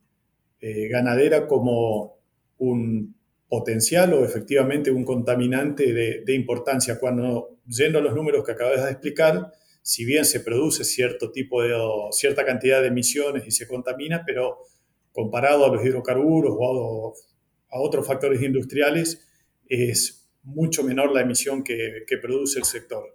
eh, 0.61 0.89
ganadera 0.89 1.47
como 1.47 2.19
un 2.59 3.15
potencial 3.49 4.13
o 4.13 4.25
efectivamente 4.25 4.91
un 4.91 5.05
contaminante 5.05 5.93
de, 5.93 6.35
importancia. 6.35 6.99
Cuando, 6.99 7.61
yendo 7.69 8.01
a 8.01 8.03
los 8.03 8.13
números 8.13 8.45
que 8.45 8.53
acabas 8.53 8.85
de 8.85 8.91
explicar, 8.91 9.53
si 9.83 10.05
bien 10.05 10.25
se 10.25 10.41
produce 10.41 10.83
cierto 10.83 11.31
tipo 11.31 11.63
de, 11.63 11.73
cierta 12.11 12.45
cantidad 12.45 12.83
de 12.83 12.89
emisiones 12.89 13.47
y 13.47 13.53
se 13.53 13.69
contamina, 13.69 14.25
pero 14.27 14.65
comparado 15.13 15.65
a 15.65 15.69
los 15.69 15.85
hidrocarburos 15.85 16.57
o 16.59 17.15
a, 17.71 17.81
otros 17.81 18.05
factores 18.05 18.43
industriales, 18.43 19.27
es 19.69 20.29
mucho 20.43 20.83
menor 20.83 21.13
la 21.13 21.23
emisión 21.23 21.63
que, 21.63 22.05
produce 22.21 22.59
el 22.59 22.65
sector. 22.65 23.15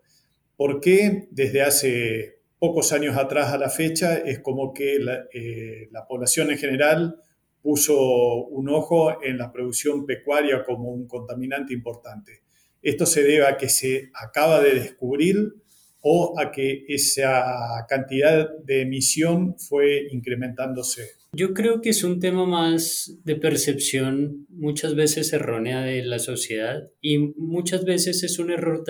¿Por 0.55 0.79
qué 0.79 1.27
desde 1.31 1.61
hace 1.61 2.39
pocos 2.59 2.93
años 2.93 3.17
atrás 3.17 3.51
a 3.51 3.57
la 3.57 3.69
fecha 3.69 4.17
es 4.17 4.39
como 4.39 4.73
que 4.73 4.99
la, 4.99 5.25
eh, 5.33 5.89
la 5.91 6.05
población 6.05 6.51
en 6.51 6.57
general 6.57 7.17
puso 7.61 8.45
un 8.45 8.69
ojo 8.69 9.23
en 9.23 9.37
la 9.37 9.51
producción 9.51 10.05
pecuaria 10.05 10.63
como 10.63 10.91
un 10.91 11.07
contaminante 11.07 11.73
importante. 11.73 12.43
Esto 12.81 13.05
se 13.05 13.23
debe 13.23 13.47
a 13.47 13.55
que 13.55 13.69
se 13.69 14.11
acaba 14.13 14.61
de 14.61 14.75
descubrir 14.75 15.55
o 16.03 16.35
a 16.37 16.51
que 16.51 16.85
esa 16.89 17.85
cantidad 17.87 18.49
de 18.65 18.81
emisión 18.81 19.55
fue 19.57 20.07
incrementándose. 20.11 21.11
Yo 21.35 21.55
creo 21.55 21.81
que 21.81 21.89
es 21.89 22.03
un 22.03 22.19
tema 22.19 22.45
más 22.45 23.17
de 23.23 23.35
percepción 23.35 24.45
muchas 24.49 24.93
veces 24.93 25.33
errónea 25.33 25.81
de 25.81 26.03
la 26.03 26.19
sociedad 26.19 26.91
y 27.01 27.17
muchas 27.17 27.85
veces 27.85 28.21
es 28.23 28.37
un 28.37 28.51
error 28.51 28.83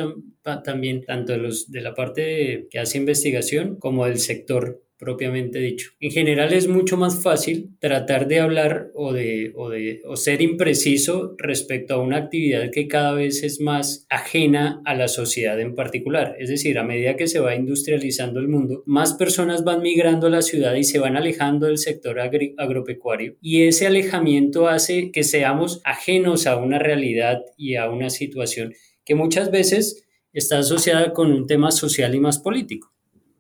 también 0.66 1.06
tanto 1.06 1.34
de, 1.34 1.82
la 1.82 1.94
parte 1.94 2.68
que 2.70 2.80
hace 2.80 2.98
investigación 2.98 3.78
como 3.78 4.06
del 4.06 4.20
sector 4.20 4.83
propiamente 4.98 5.60
dicho. 5.60 5.92
En 6.00 6.12
general 6.12 6.54
es 6.54 6.68
mucho 6.68 6.98
más 6.98 7.22
fácil 7.22 7.72
tratar 7.80 8.28
de 8.28 8.40
hablar 8.40 8.92
o 8.94 9.14
de, 9.14 9.52
o 9.56 9.70
de 9.70 10.02
o 10.06 10.16
ser 10.16 10.42
impreciso 10.42 11.36
respecto 11.38 11.96
a 11.96 12.02
una 12.02 12.18
actividad 12.18 12.72
que 12.72 12.88
cada 12.88 13.14
vez 13.14 13.44
es 13.44 13.60
más 13.60 14.06
ajena 14.10 14.82
a 14.86 14.96
la 14.96 15.08
sociedad 15.08 15.60
en 15.60 15.76
particular. 15.76 16.36
Es 16.40 16.50
decir, 16.50 16.78
a 16.78 16.84
medida 16.84 17.16
que 17.16 17.28
se 17.28 17.40
va 17.40 17.56
industrializando 17.56 18.40
el 18.40 18.48
mundo, 18.48 18.84
más 18.86 19.14
personas 19.16 19.64
van 19.64 19.82
migrando 19.82 20.28
a 20.28 20.32
la 20.32 20.42
ciudad 20.42 20.76
y 20.76 20.84
se 20.84 21.00
van 21.00 21.18
alejando 21.18 21.68
del 21.68 21.78
sector 21.78 22.20
agropecuario 22.20 23.36
y 23.42 23.64
ese 23.64 23.88
alejamiento 23.88 24.68
hace 24.68 25.12
que 25.12 25.24
seamos 25.24 25.82
ajenos 25.84 26.48
a 26.48 26.58
una 26.58 26.80
realidad 26.80 27.42
y 27.58 27.76
a 27.76 27.90
una 27.90 28.10
situación 28.10 28.74
que 29.06 29.16
muchas 29.16 29.52
veces 29.52 30.06
está 30.32 30.60
asociada 30.60 31.14
con 31.14 31.32
un 31.32 31.48
tema 31.48 31.72
social 31.72 32.16
y 32.16 32.20
más 32.20 32.40
político. 32.40 32.93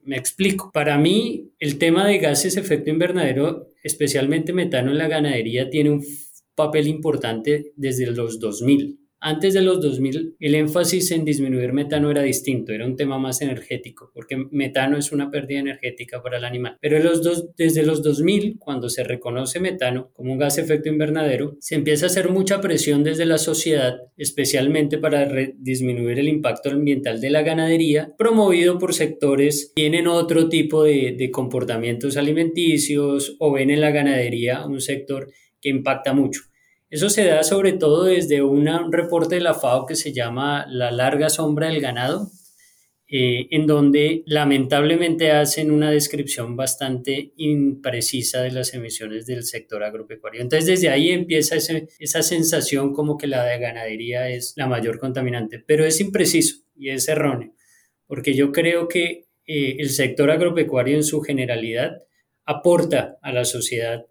Me 0.05 0.17
explico. 0.17 0.71
Para 0.73 0.97
mí, 0.97 1.51
el 1.59 1.77
tema 1.77 2.05
de 2.05 2.17
gases 2.17 2.57
efecto 2.57 2.89
invernadero, 2.89 3.67
especialmente 3.83 4.53
metano 4.53 4.91
en 4.91 4.97
la 4.97 5.07
ganadería, 5.07 5.69
tiene 5.69 5.91
un 5.91 6.05
papel 6.55 6.87
importante 6.87 7.71
desde 7.75 8.07
los 8.07 8.39
2000. 8.39 8.99
Antes 9.25 9.53
de 9.53 9.61
los 9.61 9.79
2000, 9.79 10.35
el 10.37 10.55
énfasis 10.55 11.11
en 11.11 11.23
disminuir 11.23 11.71
metano 11.71 12.11
era 12.11 12.21
distinto, 12.23 12.73
era 12.73 12.85
un 12.85 12.97
tema 12.97 13.17
más 13.17 13.41
energético, 13.41 14.11
porque 14.13 14.35
metano 14.51 14.97
es 14.97 15.13
una 15.13 15.31
pérdida 15.31 15.59
energética 15.59 16.21
para 16.21 16.39
el 16.39 16.43
animal. 16.43 16.77
Pero 16.81 16.99
los 16.99 17.55
desde 17.55 17.83
los 17.83 18.03
2000, 18.03 18.57
cuando 18.59 18.89
se 18.89 19.05
reconoce 19.05 19.61
metano 19.61 20.11
como 20.11 20.33
un 20.33 20.39
gas 20.39 20.57
efecto 20.57 20.89
invernadero, 20.89 21.55
se 21.61 21.75
empieza 21.75 22.05
a 22.05 22.07
hacer 22.07 22.31
mucha 22.31 22.59
presión 22.59 23.05
desde 23.05 23.25
la 23.25 23.37
sociedad, 23.37 23.95
especialmente 24.17 24.97
para 24.97 25.25
disminuir 25.55 26.19
el 26.19 26.27
impacto 26.27 26.71
ambiental 26.71 27.21
de 27.21 27.29
la 27.29 27.43
ganadería, 27.43 28.13
promovido 28.17 28.77
por 28.77 28.93
sectores 28.93 29.71
que 29.73 29.83
tienen 29.83 30.07
otro 30.07 30.49
tipo 30.49 30.83
de, 30.83 31.15
de 31.17 31.31
comportamientos 31.31 32.17
alimenticios 32.17 33.37
o 33.39 33.53
ven 33.53 33.69
en 33.69 33.79
la 33.79 33.91
ganadería 33.91 34.65
un 34.65 34.81
sector 34.81 35.31
que 35.61 35.69
impacta 35.69 36.11
mucho. 36.11 36.41
Eso 36.93 37.09
se 37.09 37.25
da 37.25 37.41
sobre 37.41 37.73
todo 37.73 38.03
desde 38.03 38.43
un 38.43 38.67
reporte 38.91 39.33
de 39.33 39.41
la 39.41 39.55
FAO 39.55 39.87
que 39.87 39.95
se 39.95 40.13
llama 40.13 40.67
La 40.69 40.91
larga 40.91 41.27
sombra 41.27 41.69
del 41.69 41.81
ganado, 41.81 42.29
eh, 43.07 43.47
en 43.49 43.65
donde 43.65 44.21
lamentablemente 44.27 45.31
hacen 45.31 45.71
una 45.71 45.89
descripción 45.89 46.55
bastante 46.55 47.33
imprecisa 47.37 48.43
de 48.43 48.51
las 48.51 48.75
emisiones 48.75 49.25
del 49.25 49.41
sector 49.41 49.83
agropecuario. 49.83 50.39
Entonces 50.39 50.67
desde 50.67 50.89
ahí 50.89 51.09
empieza 51.09 51.55
esa 51.55 52.21
sensación 52.21 52.93
como 52.93 53.17
que 53.17 53.25
la 53.25 53.43
de 53.43 53.57
ganadería 53.57 54.29
es 54.29 54.53
la 54.55 54.67
mayor 54.67 54.99
contaminante, 54.99 55.57
pero 55.57 55.87
es 55.87 55.99
impreciso 55.99 56.57
y 56.75 56.91
es 56.91 57.07
erróneo, 57.07 57.55
porque 58.05 58.35
yo 58.35 58.51
creo 58.51 58.87
que 58.87 59.25
eh, 59.47 59.77
el 59.79 59.89
sector 59.89 60.29
agropecuario 60.29 60.95
en 60.95 61.03
su 61.03 61.21
generalidad 61.21 62.03
aporta 62.45 63.17
a 63.23 63.31
la 63.31 63.45
sociedad 63.45 64.05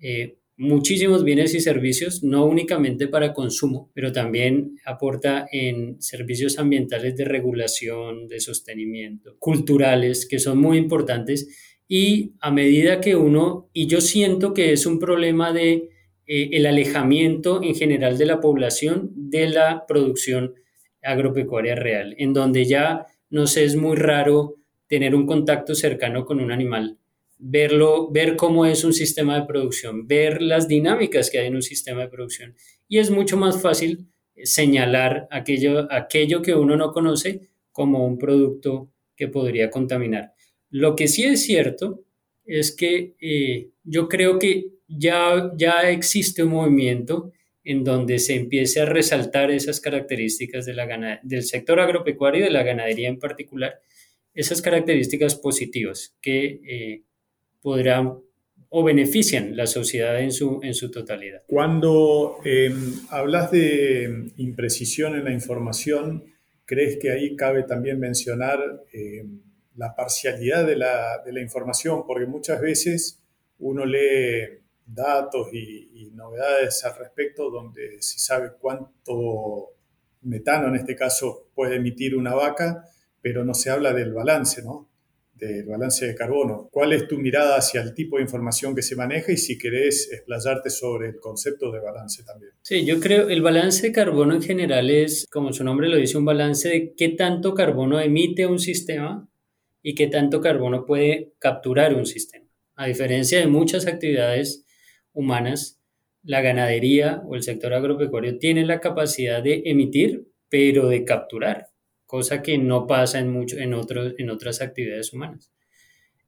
eh, 0.00 0.38
muchísimos 0.58 1.22
bienes 1.22 1.54
y 1.54 1.60
servicios, 1.60 2.24
no 2.24 2.44
únicamente 2.44 3.06
para 3.06 3.32
consumo, 3.32 3.90
pero 3.94 4.12
también 4.12 4.76
aporta 4.84 5.46
en 5.50 6.02
servicios 6.02 6.58
ambientales 6.58 7.16
de 7.16 7.24
regulación, 7.24 8.26
de 8.26 8.40
sostenimiento, 8.40 9.36
culturales, 9.38 10.26
que 10.26 10.40
son 10.40 10.58
muy 10.58 10.76
importantes. 10.76 11.48
Y 11.86 12.34
a 12.40 12.50
medida 12.50 13.00
que 13.00 13.14
uno, 13.14 13.70
y 13.72 13.86
yo 13.86 14.00
siento 14.00 14.52
que 14.52 14.72
es 14.72 14.84
un 14.84 14.98
problema 14.98 15.52
de 15.52 15.90
eh, 16.26 16.50
el 16.52 16.66
alejamiento 16.66 17.62
en 17.62 17.76
general 17.76 18.18
de 18.18 18.26
la 18.26 18.40
población 18.40 19.12
de 19.14 19.48
la 19.48 19.86
producción 19.86 20.54
agropecuaria 21.02 21.76
real, 21.76 22.16
en 22.18 22.32
donde 22.32 22.64
ya 22.64 23.06
nos 23.30 23.56
es 23.56 23.76
muy 23.76 23.96
raro 23.96 24.56
tener 24.88 25.14
un 25.14 25.24
contacto 25.24 25.76
cercano 25.76 26.24
con 26.24 26.40
un 26.40 26.50
animal 26.50 26.98
verlo, 27.38 28.10
ver 28.10 28.36
cómo 28.36 28.66
es 28.66 28.84
un 28.84 28.92
sistema 28.92 29.38
de 29.38 29.46
producción, 29.46 30.06
ver 30.06 30.42
las 30.42 30.68
dinámicas 30.68 31.30
que 31.30 31.38
hay 31.38 31.46
en 31.46 31.54
un 31.54 31.62
sistema 31.62 32.02
de 32.02 32.08
producción. 32.08 32.54
Y 32.88 32.98
es 32.98 33.10
mucho 33.10 33.36
más 33.36 33.62
fácil 33.62 34.08
señalar 34.42 35.28
aquello, 35.30 35.92
aquello 35.92 36.42
que 36.42 36.54
uno 36.54 36.76
no 36.76 36.92
conoce 36.92 37.48
como 37.72 38.06
un 38.06 38.18
producto 38.18 38.90
que 39.16 39.28
podría 39.28 39.70
contaminar. 39.70 40.32
Lo 40.70 40.96
que 40.96 41.08
sí 41.08 41.24
es 41.24 41.42
cierto 41.42 42.04
es 42.44 42.74
que 42.74 43.14
eh, 43.20 43.70
yo 43.84 44.08
creo 44.08 44.38
que 44.38 44.66
ya, 44.86 45.52
ya 45.56 45.90
existe 45.90 46.42
un 46.42 46.50
movimiento 46.50 47.32
en 47.62 47.84
donde 47.84 48.18
se 48.18 48.34
empiece 48.34 48.80
a 48.80 48.86
resaltar 48.86 49.50
esas 49.50 49.80
características 49.80 50.66
del 50.66 51.42
sector 51.42 51.80
agropecuario 51.80 52.40
y 52.40 52.44
de 52.44 52.50
la 52.50 52.62
ganadería 52.62 53.08
en 53.08 53.18
particular, 53.18 53.80
esas 54.32 54.62
características 54.62 55.34
positivas 55.34 56.16
que 56.22 56.60
eh, 56.66 57.02
podrán 57.60 58.18
o 58.70 58.84
benefician 58.84 59.56
la 59.56 59.66
sociedad 59.66 60.20
en 60.20 60.32
su, 60.32 60.60
en 60.62 60.74
su 60.74 60.90
totalidad. 60.90 61.42
Cuando 61.46 62.38
em, 62.44 62.94
hablas 63.10 63.50
de 63.50 64.30
imprecisión 64.36 65.14
en 65.14 65.24
la 65.24 65.32
información, 65.32 66.24
¿crees 66.66 66.98
que 67.00 67.10
ahí 67.10 67.34
cabe 67.34 67.62
también 67.62 67.98
mencionar 67.98 68.58
em, 68.92 69.40
la 69.76 69.94
parcialidad 69.94 70.66
de 70.66 70.76
la, 70.76 71.22
de 71.24 71.32
la, 71.32 71.40
información? 71.40 72.04
Porque 72.06 72.26
muchas 72.26 72.60
veces 72.60 73.22
uno 73.58 73.86
lee 73.86 74.60
datos 74.84 75.48
y, 75.52 75.90
y 75.94 76.10
novedades 76.10 76.84
al 76.84 76.98
respecto 76.98 77.50
donde 77.50 78.02
se 78.02 78.18
sabe 78.18 78.52
cuánto 78.60 79.72
metano 80.22 80.68
en 80.68 80.76
este 80.76 80.94
caso 80.94 81.48
puede 81.54 81.76
emitir 81.76 82.16
una 82.16 82.34
vaca, 82.34 82.84
pero 83.22 83.44
no 83.44 83.54
se 83.54 83.70
habla 83.70 83.92
del 83.94 84.12
balance, 84.12 84.62
¿no? 84.62 84.88
Del 85.38 85.64
balance 85.66 86.06
de 86.06 86.14
carbono. 86.14 86.68
¿Cuál 86.70 86.92
es 86.92 87.06
tu 87.06 87.18
mirada 87.18 87.56
hacia 87.56 87.80
el 87.80 87.94
tipo 87.94 88.16
de 88.16 88.22
información 88.22 88.74
que 88.74 88.82
se 88.82 88.96
maneja 88.96 89.32
y 89.32 89.36
si 89.36 89.56
querés 89.56 90.10
explayarte 90.12 90.70
sobre 90.70 91.08
el 91.08 91.20
concepto 91.20 91.70
de 91.70 91.80
balance 91.80 92.22
también? 92.24 92.52
Sí, 92.62 92.84
yo 92.84 93.00
creo 93.00 93.28
el 93.28 93.42
balance 93.42 93.86
de 93.86 93.92
carbono 93.92 94.34
en 94.34 94.42
general 94.42 94.90
es, 94.90 95.26
como 95.30 95.52
su 95.52 95.64
nombre 95.64 95.88
lo 95.88 95.96
dice, 95.96 96.18
un 96.18 96.24
balance 96.24 96.68
de 96.68 96.94
qué 96.96 97.10
tanto 97.10 97.54
carbono 97.54 98.00
emite 98.00 98.46
un 98.46 98.58
sistema 98.58 99.28
y 99.82 99.94
qué 99.94 100.08
tanto 100.08 100.40
carbono 100.40 100.84
puede 100.84 101.32
capturar 101.38 101.94
un 101.94 102.06
sistema. 102.06 102.46
A 102.74 102.86
diferencia 102.86 103.38
de 103.38 103.46
muchas 103.46 103.86
actividades 103.86 104.64
humanas, 105.12 105.80
la 106.22 106.40
ganadería 106.40 107.22
o 107.26 107.34
el 107.34 107.42
sector 107.42 107.72
agropecuario 107.74 108.38
tiene 108.38 108.66
la 108.66 108.80
capacidad 108.80 109.42
de 109.42 109.62
emitir, 109.64 110.28
pero 110.48 110.88
de 110.88 111.04
capturar 111.04 111.67
cosa 112.08 112.40
que 112.40 112.56
no 112.56 112.86
pasa 112.86 113.18
en, 113.18 113.30
mucho, 113.30 113.58
en, 113.58 113.74
en 113.74 114.30
otras 114.30 114.62
actividades 114.62 115.12
humanas. 115.12 115.52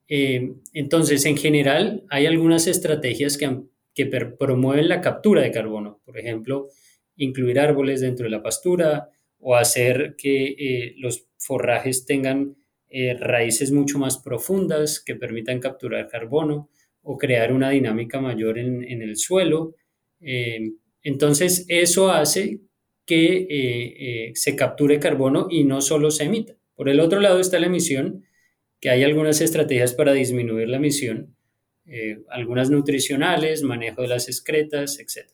Eh, 0.09 0.53
entonces, 0.75 1.25
en 1.25 1.39
general, 1.39 2.05
hay 2.11 2.27
algunas 2.27 2.67
estrategias 2.67 3.39
que, 3.39 3.63
que 3.95 4.05
promueven 4.07 4.91
la 4.91 5.01
captura 5.01 5.41
de 5.41 5.51
carbono, 5.51 6.03
por 6.05 6.19
ejemplo, 6.19 6.69
incluir 7.17 7.59
árboles 7.59 8.03
dentro 8.03 8.25
de 8.25 8.31
la 8.31 8.43
pastura 8.43 9.09
o 9.39 9.57
hacer 9.57 10.17
que 10.19 10.49
eh, 10.49 10.95
los 10.99 11.27
forrajes 11.39 12.05
tengan 12.05 12.57
eh, 12.91 13.15
raíces 13.15 13.73
mucho 13.73 13.99
más 13.99 14.19
profundas 14.19 15.01
que 15.01 15.17
permitan 15.17 15.61
capturar 15.61 16.09
carbono 16.09 16.69
o 17.01 17.17
crear 17.17 17.55
una 17.55 17.71
dinámica 17.71 18.21
mayor 18.21 18.59
en 18.59 19.01
el 19.01 19.17
suelo. 19.17 19.75
entonces, 21.03 21.65
eso 21.69 22.11
hace 22.11 22.61
que 23.11 23.39
eh, 23.39 23.49
eh, 23.51 24.33
se 24.37 24.55
capture 24.55 25.01
carbono 25.01 25.49
y 25.51 25.65
no 25.65 25.81
solo 25.81 26.13
se 26.13 26.27
emita. 26.27 26.55
Por 26.77 26.89
el 26.89 27.01
otro 27.01 27.19
lado 27.19 27.41
está 27.41 27.59
la 27.59 27.67
emisión, 27.67 28.25
que 28.81 28.89
hay 28.89 29.03
algunas 29.03 29.41
estrategias 29.41 29.95
para 29.95 30.13
disminuir 30.13 30.69
la 30.69 30.77
emisión, 30.77 31.35
eh, 31.87 32.21
algunas 32.29 32.71
nutricionales, 32.71 33.65
manejo 33.65 34.03
de 34.03 34.07
las 34.07 34.29
excretas, 34.29 35.01
etc. 35.01 35.27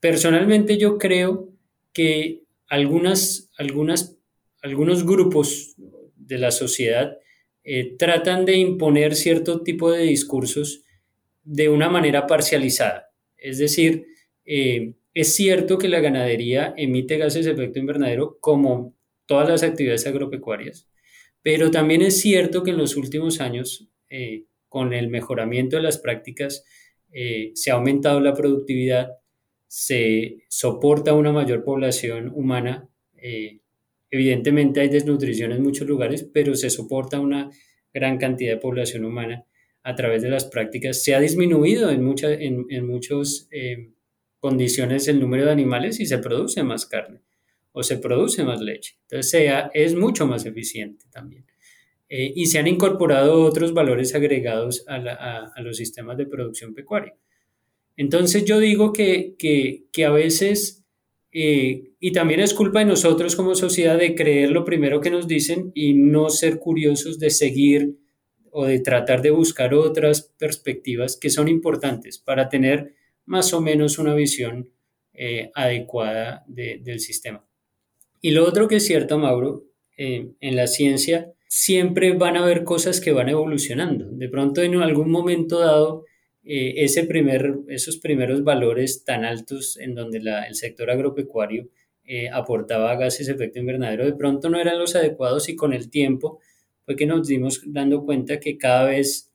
personalmente 0.00 0.76
yo 0.76 0.98
creo 0.98 1.48
que 1.94 2.42
algunas, 2.66 3.50
algunas, 3.56 4.18
algunos 4.60 5.06
grupos 5.06 5.76
de 6.14 6.36
la 6.36 6.50
sociedad 6.50 7.16
tratan 7.98 8.44
de 8.44 8.58
imponer 8.58 9.14
cierto 9.14 9.62
tipo 9.62 9.90
de 9.90 10.02
discursos 10.02 10.82
de 11.42 11.70
una 11.70 11.88
manera 11.88 12.26
parcializada. 12.26 13.14
Es 13.38 13.56
decir, 13.56 14.04
es 15.14 15.34
cierto 15.34 15.78
que 15.78 15.88
la 15.88 16.00
ganadería 16.00 16.74
emite 16.76 17.18
gases 17.18 17.44
de 17.44 17.52
efecto 17.52 17.78
invernadero 17.78 18.38
como 18.40 18.94
todas 19.26 19.48
las 19.48 19.62
actividades 19.62 20.06
agropecuarias, 20.06 20.88
pero 21.42 21.70
también 21.70 22.02
es 22.02 22.20
cierto 22.20 22.62
que 22.62 22.70
en 22.70 22.78
los 22.78 22.96
últimos 22.96 23.40
años, 23.40 23.88
eh, 24.08 24.44
con 24.68 24.92
el 24.92 25.08
mejoramiento 25.08 25.76
de 25.76 25.82
las 25.82 25.98
prácticas, 25.98 26.64
eh, 27.12 27.52
se 27.54 27.70
ha 27.70 27.74
aumentado 27.74 28.20
la 28.20 28.34
productividad, 28.34 29.10
se 29.68 30.44
soporta 30.48 31.14
una 31.14 31.32
mayor 31.32 31.64
población 31.64 32.30
humana. 32.34 32.88
Eh, 33.16 33.60
evidentemente 34.10 34.80
hay 34.80 34.88
desnutrición 34.88 35.52
en 35.52 35.62
muchos 35.62 35.86
lugares, 35.86 36.28
pero 36.32 36.54
se 36.54 36.70
soporta 36.70 37.20
una 37.20 37.50
gran 37.92 38.18
cantidad 38.18 38.52
de 38.52 38.60
población 38.60 39.04
humana. 39.04 39.44
a 39.84 39.96
través 39.96 40.22
de 40.22 40.30
las 40.30 40.44
prácticas, 40.44 41.02
se 41.02 41.12
ha 41.12 41.18
disminuido 41.18 41.90
en, 41.90 42.04
muchas 42.04 42.38
en, 42.38 42.86
muchas 42.86 43.48
eh, 43.50 43.90
condiciones 44.42 45.06
el 45.06 45.20
número 45.20 45.44
de 45.44 45.52
animales 45.52 46.00
y 46.00 46.06
se 46.06 46.18
produce 46.18 46.64
más 46.64 46.84
carne 46.84 47.20
o 47.70 47.84
se 47.84 47.98
produce 47.98 48.42
más 48.42 48.60
leche. 48.60 48.96
Entonces 49.02 49.30
sea, 49.30 49.70
es 49.72 49.94
mucho 49.94 50.26
más 50.26 50.44
eficiente 50.44 51.06
también. 51.12 51.46
Eh, 52.08 52.32
y 52.34 52.46
se 52.46 52.58
han 52.58 52.66
incorporado 52.66 53.44
otros 53.44 53.72
valores 53.72 54.16
agregados 54.16 54.84
a, 54.88 54.96
a, 55.54 55.62
los 55.62 55.76
sistemas 55.76 56.18
de 56.18 56.26
producción 56.26 56.74
pecuaria. 56.74 57.14
Entonces 57.96 58.44
yo 58.44 58.58
digo 58.58 58.92
que, 58.92 59.36
que, 59.38 59.84
que 59.92 60.04
a 60.04 60.10
veces, 60.10 60.84
eh, 61.30 61.92
y 62.00 62.10
también 62.10 62.40
es 62.40 62.52
culpa 62.52 62.80
de 62.80 62.86
nosotros 62.86 63.36
como 63.36 63.54
sociedad 63.54 63.96
de 63.96 64.16
creer 64.16 64.50
lo 64.50 64.64
primero 64.64 65.00
que 65.00 65.10
nos 65.10 65.28
dicen 65.28 65.70
y 65.72 65.94
no 65.94 66.30
ser 66.30 66.58
curiosos 66.58 67.20
de 67.20 67.30
seguir 67.30 67.96
o 68.50 68.66
de 68.66 68.80
tratar 68.80 69.22
de 69.22 69.30
buscar 69.30 69.72
otras 69.72 70.32
perspectivas 70.36 71.16
que 71.16 71.30
son 71.30 71.46
importantes 71.46 72.18
para 72.18 72.48
tener 72.48 72.96
más 73.26 73.52
o 73.52 73.60
menos 73.60 73.98
una 73.98 74.14
visión 74.14 74.70
eh, 75.14 75.50
adecuada 75.54 76.42
del 76.46 77.00
sistema. 77.00 77.44
Y 78.20 78.30
lo 78.30 78.46
otro 78.46 78.66
que 78.66 78.76
es 78.76 78.86
cierto, 78.86 79.18
Mauro, 79.18 79.64
eh, 79.96 80.30
en 80.40 80.56
la 80.56 80.66
ciencia 80.66 81.32
siempre 81.48 82.14
van 82.14 82.36
a 82.36 82.42
haber 82.42 82.64
cosas 82.64 83.00
que 83.00 83.12
van 83.12 83.28
evolucionando. 83.28 84.06
De 84.10 84.28
pronto 84.28 84.62
en 84.62 84.74
algún 84.76 85.10
momento 85.10 85.58
dado, 85.60 86.06
eh, 86.44 86.74
ese 86.78 87.04
primer, 87.04 87.56
esos 87.68 87.98
primeros 87.98 88.42
valores 88.42 89.04
tan 89.04 89.24
altos 89.24 89.76
en 89.76 89.94
donde 89.94 90.18
el 90.18 90.54
sector 90.54 90.90
agropecuario 90.90 91.68
aportaba 92.32 92.96
gases 92.96 93.26
de 93.26 93.32
efecto 93.32 93.58
invernadero, 93.58 94.04
de 94.04 94.12
pronto 94.12 94.50
no 94.50 94.58
eran 94.58 94.78
los 94.78 94.96
adecuados 94.96 95.48
y 95.48 95.56
con 95.56 95.72
el 95.72 95.88
tiempo 95.88 96.40
fue 96.84 96.96
que 96.96 97.06
nos 97.06 97.26
dimos 97.26 97.62
dando 97.64 98.04
cuenta 98.04 98.40
que 98.40 98.58
cada 98.58 98.84
vez 98.84 99.32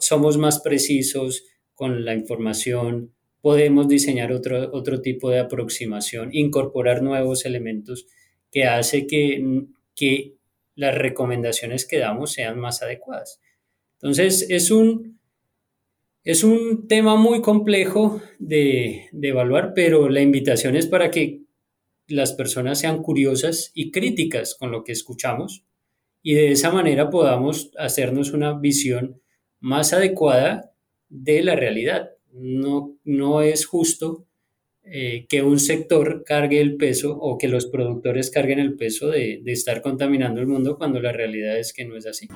somos 0.00 0.36
más 0.36 0.60
precisos 0.60 1.44
con 1.74 2.04
la 2.04 2.14
información, 2.14 3.14
podemos 3.40 3.88
diseñar 3.88 4.32
otro, 4.32 4.70
otro 4.72 5.00
tipo 5.00 5.30
de 5.30 5.40
aproximación, 5.40 6.30
incorporar 6.32 7.02
nuevos 7.02 7.44
elementos 7.44 8.06
que 8.50 8.64
hace 8.64 9.06
que, 9.06 9.64
que 9.94 10.34
las 10.74 10.96
recomendaciones 10.96 11.86
que 11.86 11.98
damos 11.98 12.32
sean 12.32 12.58
más 12.58 12.82
adecuadas. 12.82 13.40
Entonces, 13.94 14.46
es 14.48 14.70
un, 14.70 15.18
es 16.24 16.44
un 16.44 16.86
tema 16.88 17.16
muy 17.16 17.42
complejo 17.42 18.20
de, 18.38 19.08
de 19.12 19.28
evaluar, 19.28 19.72
pero 19.74 20.08
la 20.08 20.20
invitación 20.20 20.76
es 20.76 20.86
para 20.86 21.10
que 21.10 21.42
las 22.06 22.32
personas 22.32 22.78
sean 22.78 23.02
curiosas 23.02 23.70
y 23.74 23.90
críticas 23.90 24.54
con 24.54 24.70
lo 24.70 24.82
que 24.82 24.92
escuchamos 24.92 25.64
y 26.22 26.34
de 26.34 26.52
esa 26.52 26.70
manera 26.70 27.10
podamos 27.10 27.70
hacernos 27.78 28.32
una 28.32 28.52
visión 28.52 29.20
más 29.60 29.92
adecuada 29.92 30.72
de 31.08 31.42
la 31.42 31.56
realidad. 31.56 32.10
No, 32.32 32.96
no 33.04 33.42
es 33.42 33.66
justo 33.66 34.26
eh, 34.84 35.26
que 35.28 35.42
un 35.42 35.58
sector 35.58 36.24
cargue 36.24 36.60
el 36.60 36.76
peso 36.76 37.16
o 37.16 37.36
que 37.36 37.48
los 37.48 37.66
productores 37.66 38.30
carguen 38.30 38.58
el 38.58 38.76
peso 38.76 39.08
de, 39.08 39.40
de 39.42 39.52
estar 39.52 39.82
contaminando 39.82 40.40
el 40.40 40.46
mundo 40.46 40.78
cuando 40.78 41.00
la 41.00 41.12
realidad 41.12 41.58
es 41.58 41.72
que 41.72 41.84
no 41.84 41.96
es 41.96 42.06
así. 42.06 42.28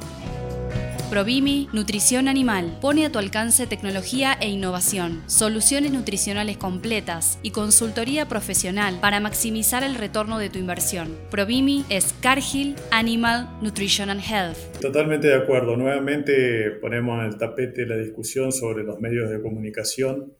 Provimi 1.12 1.69
Nutrición 1.75 2.26
Animal 2.26 2.78
pone 2.81 3.04
a 3.04 3.12
tu 3.12 3.19
alcance 3.19 3.66
tecnología 3.66 4.33
e 4.40 4.49
innovación, 4.49 5.23
soluciones 5.26 5.92
nutricionales 5.92 6.57
completas 6.57 7.38
y 7.42 7.50
consultoría 7.50 8.28
profesional 8.28 8.99
para 8.99 9.21
maximizar 9.21 9.85
el 9.85 9.95
retorno 9.95 10.38
de 10.38 10.49
tu 10.49 10.59
inversión. 10.59 11.14
Provimi 11.31 11.85
es 11.90 12.14
Cargill 12.23 12.76
Animal 12.90 13.59
Nutrition 13.61 14.09
and 14.09 14.23
Health. 14.23 14.57
Totalmente 14.81 15.26
de 15.26 15.35
acuerdo. 15.35 15.76
Nuevamente 15.76 16.71
ponemos 16.81 17.21
en 17.21 17.26
el 17.26 17.37
tapete 17.37 17.85
la 17.85 17.99
discusión 17.99 18.50
sobre 18.50 18.83
los 18.83 18.99
medios 18.99 19.28
de 19.28 19.42
comunicación 19.42 20.33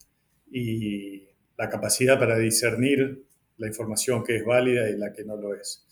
y 0.50 1.25
la 1.59 1.69
capacidad 1.69 2.19
para 2.19 2.38
discernir 2.38 3.26
la 3.59 3.67
información 3.67 4.25
que 4.25 4.37
es 4.37 4.45
válida 4.47 4.88
y 4.88 4.97
la 4.97 5.12
que 5.12 5.23
no 5.23 5.37
lo 5.37 5.55
es. 5.55 5.87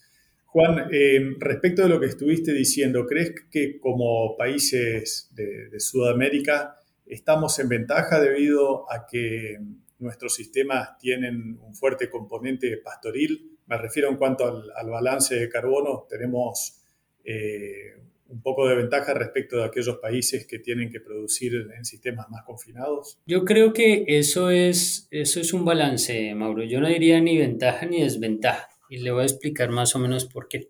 Juan, 0.52 0.88
eh, 0.90 1.37
respecto 1.38 1.83
de 1.83 1.88
lo 1.88 2.00
que 2.00 2.07
estuviste 2.07 2.52
diciendo, 2.52 3.07
¿crees 3.07 3.35
que 3.52 3.78
como 3.78 4.37
países 4.37 5.30
de, 5.32 5.78
Sudamérica 5.78 6.76
estamos 7.06 7.56
en 7.60 7.69
ventaja 7.69 8.21
debido 8.21 8.91
a 8.91 9.06
que 9.06 9.58
nuestros 10.00 10.34
sistemas 10.34 10.99
tienen 10.99 11.56
un 11.63 11.73
fuerte 11.76 12.10
componente 12.10 12.76
pastoril? 12.78 13.58
Me 13.69 13.78
refiero 13.78 14.08
en 14.08 14.17
cuanto 14.17 14.45
al, 14.75 14.91
balance 14.91 15.36
de 15.36 15.49
carbono, 15.49 16.08
tenemos 16.10 16.82
eh, 17.25 17.95
un 18.26 18.43
poco 18.43 18.67
de 18.67 18.75
ventaja 18.75 19.15
respecto 19.15 19.58
de 19.58 19.67
aquellos 19.67 19.99
países 19.99 20.49
que 20.49 20.58
tienen 20.58 20.91
que 20.91 20.99
producir 20.99 21.69
en 21.76 21.84
sistemas 21.84 22.28
más 22.28 22.43
confinados? 22.43 23.21
Yo 23.25 23.45
creo 23.45 23.73
que 23.73 24.04
eso 24.08 24.50
es, 24.50 25.06
eso 25.13 25.41
es 25.41 25.52
un 25.52 25.65
balance, 25.65 26.34
Mauro. 26.34 26.65
Yo 26.65 26.80
no 26.80 26.89
diría 26.89 27.21
ni 27.21 27.39
ventaja 27.39 27.86
ni 27.86 28.02
desventaja 28.02 28.69
y 28.91 28.99
le 28.99 29.13
voy 29.13 29.23
a 29.23 29.26
explicar 29.26 29.71
más 29.71 29.95
o 29.95 29.99
menos 29.99 30.26
por 30.26 30.49
qué. 30.49 30.69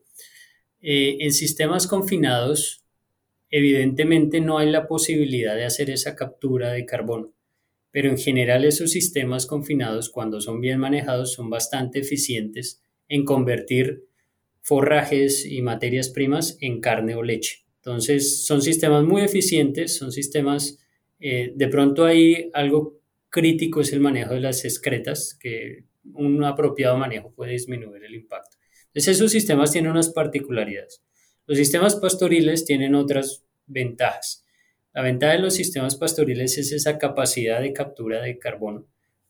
Eh, 0.83 1.17
en 1.21 1.33
sistemas 1.33 1.87
confinados, 1.87 2.85
evidentemente 3.51 4.41
no 4.41 4.59
hay 4.59 4.71
la 4.71 4.87
posibilidad 4.87 5.57
de 5.57 5.65
hacer 5.65 5.91
esa 5.91 6.15
captura 6.15 6.71
de 6.73 6.85
carbono, 6.85 7.33
pero 7.91 8.11
en 8.11 8.19
general 8.19 8.65
esos 8.65 8.93
sistemas 8.93 9.47
confinados, 9.47 10.11
cuando 10.11 10.41
son 10.41 10.61
bien 10.61 10.79
manejados, 10.79 11.33
son 11.33 11.51
bastante 11.51 12.01
eficientes 12.01 12.83
en 13.09 13.25
convertir 13.25 14.05
forrajes 14.63 15.45
y 15.47 15.63
materias 15.63 16.11
primas 16.11 16.59
en 16.61 16.81
carne 16.81 17.15
o 17.15 17.23
leche. 17.23 17.65
Entonces, 17.77 18.45
son 18.45 18.61
sistemas 18.61 19.03
muy 19.05 19.23
eficientes, 19.23 19.97
son 19.97 20.13
sistemas, 20.13 20.79
eh, 21.19 21.53
de 21.57 21.69
pronto 21.69 22.05
hay 22.05 22.51
algo 22.53 23.01
crítico, 23.31 23.81
es 23.81 23.93
el 23.95 24.01
manejo 24.01 24.35
de 24.35 24.41
las 24.41 24.65
excretas, 24.67 25.37
que 25.41 25.85
un 26.15 26.43
apropiado 26.45 26.97
manejo 26.97 27.33
puede 27.33 27.53
disminuir 27.53 28.05
el 28.05 28.15
impacto. 28.15 28.57
Entonces 28.87 29.17
esos 29.17 29.33
sistemas 29.33 29.71
tienen 29.71 29.91
unas 29.91 30.11
particularidades. 30.11 31.03
Los 31.47 31.59
sistemas 31.59 31.97
pastoriles 31.97 32.65
tienen 32.65 32.95
otras 32.95 33.45
ventajas. 33.67 34.45
La 34.93 35.03
ventaja 35.03 35.35
de 35.35 35.39
los 35.39 35.55
sistemas 35.55 35.97
pastoriles 35.97 36.59
es 36.59 36.73
esa 36.73 36.99
capacidad 36.99 37.61
de 37.61 37.73
captura 37.73 38.21
de 38.23 38.39
carbono, 38.39 38.87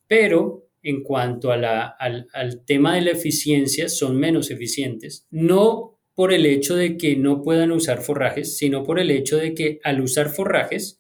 pero 0.06 0.66
en 0.82 1.02
cuanto 1.02 1.52
a 1.52 1.58
la, 1.58 1.86
al, 1.86 2.28
al 2.32 2.64
tema 2.64 2.94
de 2.94 3.02
la 3.02 3.10
eficiencia 3.10 3.90
son 3.90 4.16
menos 4.16 4.50
eficientes, 4.50 5.26
no 5.30 5.98
por 6.14 6.32
el 6.32 6.46
hecho 6.46 6.76
de 6.76 6.96
que 6.96 7.16
no 7.16 7.42
puedan 7.42 7.72
usar 7.72 8.00
forrajes, 8.00 8.56
sino 8.56 8.82
por 8.82 8.98
el 8.98 9.10
hecho 9.10 9.36
de 9.36 9.54
que 9.54 9.80
al 9.84 10.00
usar 10.00 10.30
forrajes 10.30 10.99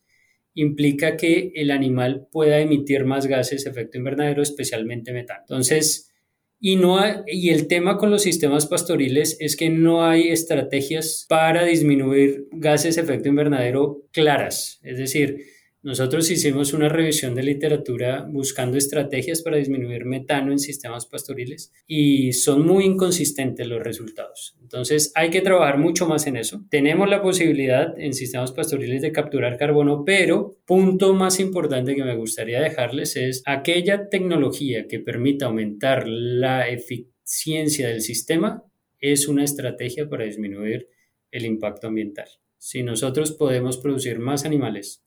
implica 0.54 1.16
que 1.16 1.52
el 1.54 1.70
animal 1.70 2.28
pueda 2.30 2.58
emitir 2.60 3.04
más 3.04 3.26
gases 3.26 3.64
de 3.64 3.70
efecto 3.70 3.98
invernadero, 3.98 4.42
especialmente 4.42 5.12
metano. 5.12 5.40
Entonces, 5.42 6.10
y, 6.58 6.76
no 6.76 6.98
y 7.26 7.50
el 7.50 7.68
tema 7.68 7.96
con 7.96 8.10
los 8.10 8.22
sistemas 8.22 8.66
pastoriles 8.66 9.36
es 9.40 9.56
que 9.56 9.70
no 9.70 10.04
hay 10.04 10.28
estrategias 10.28 11.24
para 11.28 11.64
disminuir 11.64 12.48
gases 12.52 12.96
de 12.96 13.02
efecto 13.02 13.28
invernadero 13.28 14.04
claras. 14.12 14.78
Es 14.82 14.98
decir, 14.98 15.46
nosotros 15.82 16.30
hicimos 16.30 16.74
una 16.74 16.90
revisión 16.90 17.34
de 17.34 17.42
literatura 17.42 18.26
buscando 18.28 18.76
estrategias 18.76 19.40
para 19.40 19.56
disminuir 19.56 20.04
metano 20.04 20.52
en 20.52 20.58
sistemas 20.58 21.06
pastoriles 21.06 21.72
y 21.86 22.34
son 22.34 22.66
muy 22.66 22.84
inconsistentes 22.84 23.66
los 23.66 23.82
resultados. 23.82 24.58
Entonces 24.60 25.10
hay 25.14 25.30
que 25.30 25.40
trabajar 25.40 25.78
mucho 25.78 26.06
más 26.06 26.26
en 26.26 26.36
eso. 26.36 26.62
Tenemos 26.68 27.08
la 27.08 27.22
posibilidad 27.22 27.98
en 27.98 28.12
sistemas 28.12 28.52
pastoriles 28.52 29.00
de 29.00 29.12
capturar 29.12 29.56
carbono, 29.56 30.04
pero 30.04 30.58
punto 30.66 31.14
más 31.14 31.40
importante 31.40 31.94
que 31.94 32.04
me 32.04 32.16
gustaría 32.16 32.60
dejarles 32.60 33.16
es 33.16 33.42
aquella 33.46 34.10
tecnología 34.10 34.86
que 34.86 35.00
permita 35.00 35.46
aumentar 35.46 36.06
la 36.06 36.68
eficiencia 36.68 37.88
del 37.88 38.02
sistema 38.02 38.64
es 38.98 39.28
una 39.28 39.44
estrategia 39.44 40.08
para 40.10 40.24
disminuir 40.24 40.88
el 41.30 41.46
impacto 41.46 41.86
ambiental. 41.86 42.28
Si 42.58 42.82
nosotros 42.82 43.32
podemos 43.32 43.78
producir 43.78 44.18
más 44.18 44.44
animales, 44.44 45.02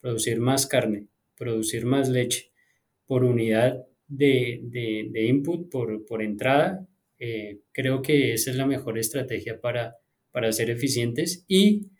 producir 0.00 0.40
más 0.40 0.66
carne, 0.66 1.08
producir 1.36 1.84
más 1.86 2.08
leche 2.08 2.52
por 3.06 3.24
unidad 3.24 3.86
de, 4.06 4.60
de, 4.62 5.24
input, 5.24 5.70
por, 5.70 6.04
por 6.06 6.22
entrada, 6.22 6.86
eh, 7.18 7.60
creo 7.72 8.02
que 8.02 8.32
esa 8.32 8.50
es 8.50 8.56
la 8.56 8.66
mejor 8.66 8.98
estrategia 8.98 9.60
para, 9.60 9.96
para 10.30 10.52
ser 10.52 10.70
eficientes 10.70 11.44
y 11.48 11.90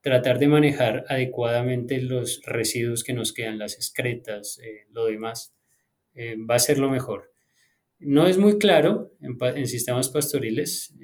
tratar 0.00 0.38
de 0.38 0.48
manejar 0.48 1.04
adecuadamente 1.08 2.00
los 2.00 2.42
residuos 2.44 3.04
que 3.04 3.12
nos 3.12 3.32
quedan, 3.32 3.58
las 3.58 3.74
excretas, 3.74 4.58
eh, 4.62 4.86
lo 4.92 5.06
demás, 5.06 5.54
eh, 6.14 6.36
va 6.38 6.54
a 6.54 6.60
ser 6.60 6.78
lo 6.78 6.90
mejor. 6.90 7.32
No 7.98 8.26
es 8.26 8.38
muy 8.38 8.58
claro 8.58 9.12
en, 9.20 9.66
sistemas 9.66 10.08
pastoriles 10.08 10.94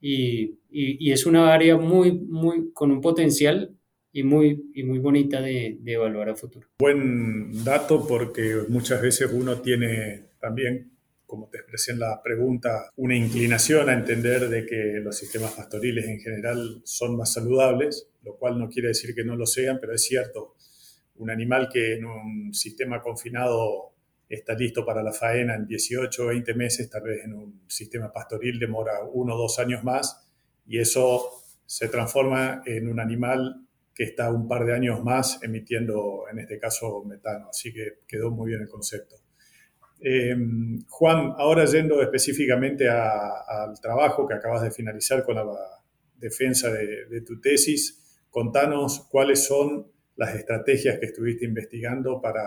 y, 0.00 0.58
y, 0.68 1.08
y, 1.08 1.12
es 1.12 1.24
una 1.24 1.54
área 1.54 1.76
muy, 1.76 2.12
muy, 2.12 2.72
con 2.72 2.90
un 2.90 3.00
potencial 3.00 3.76
y 4.16 4.22
muy, 4.22 4.70
y 4.74 4.82
muy 4.82 4.98
bonita 4.98 5.42
de, 5.42 5.78
evaluar 5.84 6.30
a 6.30 6.34
futuro. 6.34 6.66
Buen 6.78 7.62
dato 7.62 8.06
porque 8.06 8.62
muchas 8.68 9.02
veces 9.02 9.30
uno 9.30 9.60
tiene 9.60 10.30
también 10.40 10.92
como 11.26 11.48
te 11.48 11.58
expresé 11.58 11.92
en 11.92 11.98
la 11.98 12.22
pregunta, 12.22 12.88
una 12.96 13.16
inclinación 13.16 13.90
a 13.90 13.94
entender 13.94 14.48
de 14.48 14.64
que 14.64 15.00
los 15.02 15.18
sistemas 15.18 15.52
pastoriles 15.54 16.06
en 16.06 16.20
general 16.20 16.80
son 16.84 17.16
más 17.16 17.32
saludables, 17.32 18.08
lo 18.22 18.36
cual 18.36 18.58
no 18.58 18.70
quiere 18.70 18.88
decir 18.88 19.12
que 19.12 19.24
no 19.24 19.34
lo 19.34 19.44
sean, 19.44 19.78
pero 19.80 19.92
es 19.92 20.04
cierto, 20.04 20.54
un 21.16 21.28
animal 21.28 21.68
que 21.70 21.94
en 21.94 22.04
un 22.06 22.54
sistema 22.54 23.02
confinado 23.02 23.92
está 24.28 24.54
listo 24.54 24.86
para 24.86 25.02
la 25.02 25.12
faena 25.12 25.56
en 25.56 25.66
18 25.66 26.22
o 26.22 26.26
20 26.28 26.54
meses, 26.54 26.88
tal 26.88 27.02
vez 27.02 27.24
en 27.24 27.34
un 27.34 27.62
sistema 27.66 28.12
pastoril 28.12 28.60
demora 28.60 28.92
uno 29.12 29.34
o 29.34 29.38
dos 29.38 29.58
años 29.58 29.82
más, 29.82 30.28
y 30.64 30.78
eso 30.78 31.42
se 31.66 31.88
transforma 31.88 32.62
en 32.64 32.86
un 32.86 33.00
animal 33.00 33.65
que 33.96 34.04
está 34.04 34.30
un 34.30 34.46
par 34.46 34.66
de 34.66 34.74
años 34.74 35.02
más 35.02 35.42
emitiendo, 35.42 36.24
en 36.30 36.38
este 36.38 36.58
caso, 36.58 37.02
metano. 37.02 37.48
Así 37.48 37.72
que 37.72 38.00
quedó 38.06 38.30
muy 38.30 38.50
bien 38.50 38.60
el 38.60 38.68
concepto. 38.68 39.16
Em, 39.98 40.84
Juan, 40.86 41.32
ahora 41.38 41.64
yendo 41.64 42.02
específicamente 42.02 42.90
al 42.90 43.80
trabajo 43.80 44.28
que 44.28 44.34
acabas 44.34 44.62
de 44.62 44.70
finalizar 44.70 45.24
con 45.24 45.36
la 45.36 45.46
defensa 46.18 46.70
de, 46.70 47.22
tu 47.22 47.40
tesis, 47.40 48.20
contanos 48.28 49.06
cuáles 49.10 49.46
son 49.46 49.86
las 50.16 50.34
estrategias 50.34 50.98
que 50.98 51.06
estuviste 51.06 51.46
investigando 51.46 52.20
para 52.20 52.42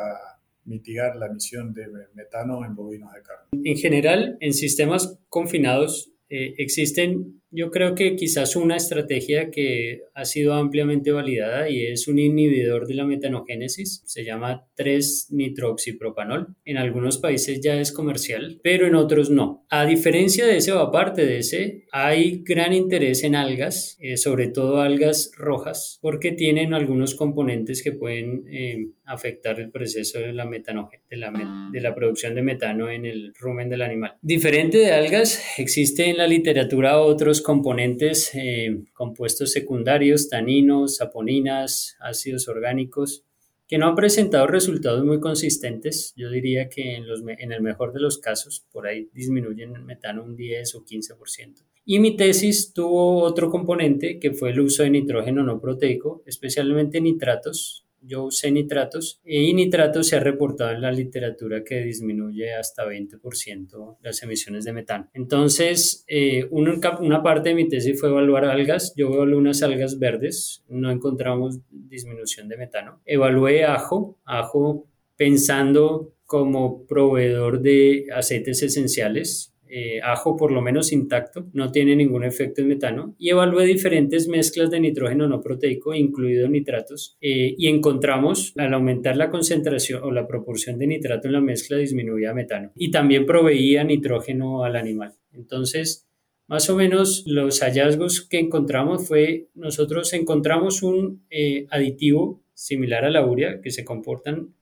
mitigar 0.66 1.16
la 1.16 1.26
emisión 1.26 1.74
de 1.74 1.88
metano 2.14 2.64
en 2.64 2.76
bovinos 2.76 3.12
de 3.12 3.24
carne. 3.24 3.50
En 3.64 3.76
general, 3.76 4.38
en 4.40 4.54
sistemas 4.54 5.20
confinados 5.30 6.14
eh, 6.30 6.54
existen 6.60 7.42
yo 7.52 7.72
creo 7.72 7.96
que 7.96 8.16
quizás 8.16 8.56
una 8.56 8.76
estrategia 8.76 9.50
que 9.50 10.02
ha 10.14 10.26
sido 10.26 10.54
ampliamente 10.54 11.12
validada 11.12 11.70
y 11.70 11.86
es 11.86 12.08
un 12.08 12.20
inhibidor 12.20 12.88
de 12.88 12.96
la 12.96 13.06
metanogénesis, 13.06 14.04
se 14.06 14.24
llama 14.24 14.68
3-nitroxipropanol. 14.78 16.56
En 16.66 16.78
algunos 16.78 17.18
países 17.18 17.62
ya 17.62 17.80
es 17.80 17.92
comercial, 17.92 18.60
pero 18.64 18.88
en 18.88 18.96
otros 18.96 19.30
no. 19.30 19.66
A 19.70 19.86
diferencia 19.86 20.46
de 20.46 20.58
ese 20.58 20.72
o 20.72 20.80
aparte 20.80 21.26
de 21.26 21.40
ese, 21.40 21.86
hay 21.92 22.44
gran 22.46 22.74
interés 22.74 23.24
en 23.24 23.36
algas, 23.36 23.98
eh, 24.00 24.18
sobre 24.18 24.48
todo 24.48 24.82
algas 24.82 25.32
rojas, 25.36 26.00
porque 26.02 26.32
tienen 26.32 26.74
algunos 26.74 27.16
componentes 27.16 27.84
que 27.84 27.92
pueden 27.92 28.44
eh, 28.52 28.90
afectar 29.06 29.60
el 29.60 29.72
proceso 29.72 30.20
de 30.20 30.34
la, 30.34 30.46
de 30.46 31.18
la, 31.18 31.70
de 31.72 31.82
la 31.82 31.96
producción 31.96 32.36
de 32.36 32.44
metano 32.44 32.90
en 32.90 33.06
el 33.06 33.34
rumen 33.40 33.70
del 33.70 33.82
animal. 33.82 34.16
Diferente 34.22 34.78
de 34.78 34.92
algas, 34.92 35.44
existe 35.58 36.10
en 36.10 36.18
la 36.18 36.28
literatura 36.28 37.00
otros 37.00 37.39
componentes 37.42 38.32
eh, 38.36 38.84
compuestos 38.94 39.52
secundarios, 39.52 40.30
taninos, 40.30 40.98
saponinas, 40.98 41.98
ácidos 42.00 42.48
orgánicos, 42.48 43.24
que 43.68 43.78
no 43.78 43.88
han 43.88 43.96
presentado 43.96 44.48
resultados 44.48 45.06
muy 45.06 45.20
consistentes. 45.20 46.14
Yo 46.18 46.30
diría 46.30 46.70
que 46.70 46.96
en, 46.96 47.08
los, 47.08 47.22
en 47.22 47.52
el 47.52 47.62
mejor 47.62 47.94
de 47.94 48.00
los 48.00 48.18
casos, 48.18 48.66
por 48.72 48.88
ahí 48.88 49.10
disminuyen 49.14 49.76
el 49.76 49.84
metano 49.84 50.24
un 50.24 50.36
10 50.36 50.76
o 50.76 50.84
15%. 50.84 51.64
Y 51.86 52.00
mi 52.00 52.16
tesis 52.18 52.74
tuvo 52.74 53.24
otro 53.24 53.50
componente 53.50 54.20
que 54.20 54.32
fue 54.32 54.52
el 54.52 54.60
uso 54.60 54.84
de 54.84 54.90
nitrógeno 54.90 55.44
no 55.44 55.60
proteico, 55.60 56.24
especialmente 56.26 57.00
nitratos, 57.02 57.86
yo 58.02 58.26
usé 58.26 58.52
nitratos 58.52 59.22
y 59.24 59.54
nitratos 59.54 60.08
se 60.08 60.16
ha 60.16 60.20
reportado 60.20 60.72
en 60.72 60.82
la 60.82 60.92
literatura 60.92 61.64
que 61.64 61.84
disminuye 61.84 62.54
hasta 62.54 62.86
20% 62.86 63.98
las 64.02 64.24
emisiones 64.24 64.66
de 64.66 64.74
metano. 64.74 65.10
Entonces, 65.14 66.04
eh, 66.08 66.48
una, 66.52 67.24
parte 67.24 67.50
de 67.50 67.56
mi 67.56 67.68
tesis 67.68 68.00
fue 68.00 68.10
evaluar 68.10 68.46
algas. 68.46 68.94
Yo 68.96 69.14
evalué 69.14 69.36
unas 69.36 69.62
algas 69.64 70.00
verdes, 70.00 70.64
no 70.68 70.92
encontramos 70.92 71.60
disminución 71.70 72.48
de 72.48 72.58
metano. 72.58 73.02
Evalué 73.06 73.66
ajo, 73.66 74.18
ajo 74.26 74.88
pensando 75.16 76.14
como 76.26 76.86
proveedor 76.86 77.62
de 77.62 78.06
aceites 78.14 78.62
esenciales 78.62 79.54
eh, 79.70 80.00
ajo 80.04 80.36
por 80.36 80.52
lo 80.52 80.62
menos 80.62 80.92
intacto, 80.92 81.48
no 81.54 81.72
tiene 81.72 81.96
ningún 81.96 82.24
efecto 82.24 82.62
en 82.62 82.70
metano, 82.70 83.16
y 83.18 83.30
evalué 83.30 83.66
diferentes 83.66 84.28
mezclas 84.28 84.72
de 84.72 84.80
nitrógeno 84.80 85.28
no 85.28 85.42
proteico, 85.42 85.94
incluidos 85.94 86.50
nitratos, 86.50 87.18
eh, 87.22 87.54
y 87.58 87.68
encontramos 87.68 88.54
al 88.58 88.74
aumentar 88.74 89.16
la 89.16 89.30
concentración 89.30 90.04
o 90.04 90.12
la 90.12 90.28
proporción 90.28 90.80
de 90.80 90.88
nitrato 90.88 91.28
en 91.28 91.34
la 91.34 91.42
mezcla 91.42 91.78
disminuía 91.78 92.34
metano, 92.34 92.72
y 92.76 92.92
también 92.92 93.26
proveía 93.26 93.84
nitrógeno 93.84 94.64
al 94.64 94.76
animal. 94.76 95.14
Entonces, 95.32 96.10
más 96.48 96.68
o 96.72 96.76
menos 96.76 97.24
los 97.28 97.60
hallazgos 97.60 98.22
que 98.28 98.40
encontramos 98.40 99.08
fue, 99.08 99.50
nosotros 99.54 100.12
encontramos 100.14 100.82
un 100.82 101.24
eh, 101.30 101.68
aditivo 101.70 102.42
similar 102.56 103.06
a 103.06 103.12
la 103.12 103.24
urea 103.24 103.62
que 103.62 103.70
se 103.70 103.86
comportan 103.86 104.56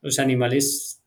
los 0.00 0.18
animales 0.18 1.03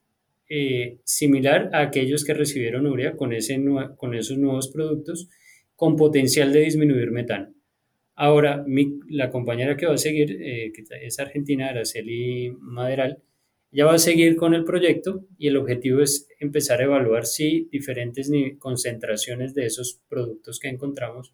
eh, 0.50 1.00
similar 1.04 1.70
a 1.74 1.82
aquellos 1.82 2.24
que 2.24 2.34
recibieron 2.34 2.88
urea 2.88 3.16
con, 3.16 3.34
ese, 3.34 3.62
con 3.98 4.16
esos 4.16 4.38
nuevos 4.38 4.70
productos 4.70 5.30
con 5.76 5.96
potencial 5.96 6.52
de 6.54 6.62
disminuir 6.62 7.12
metano. 7.12 7.54
Ahora, 8.16 8.66
la 9.10 9.30
compañera 9.30 9.78
que 9.78 9.86
va 9.86 9.94
a 9.94 9.98
seguir, 9.98 10.42
eh, 10.42 10.72
que 10.74 10.84
es 11.04 11.20
argentina, 11.20 11.70
Araceli 11.70 12.52
Maderal, 12.60 13.22
ya 13.72 13.86
va 13.86 13.94
a 13.94 14.00
seguir 14.00 14.36
con 14.36 14.56
el 14.56 14.64
proyecto 14.64 15.26
y 15.38 15.48
el 15.48 15.58
objetivo 15.58 16.02
es 16.02 16.28
empezar 16.40 16.82
a 16.82 16.86
evaluar 16.86 17.26
si 17.26 17.68
diferentes 17.72 18.32
concentraciones 18.58 19.54
de 19.54 19.66
esos 19.68 20.02
productos 20.10 20.60
que 20.60 20.70
encontramos 20.70 21.34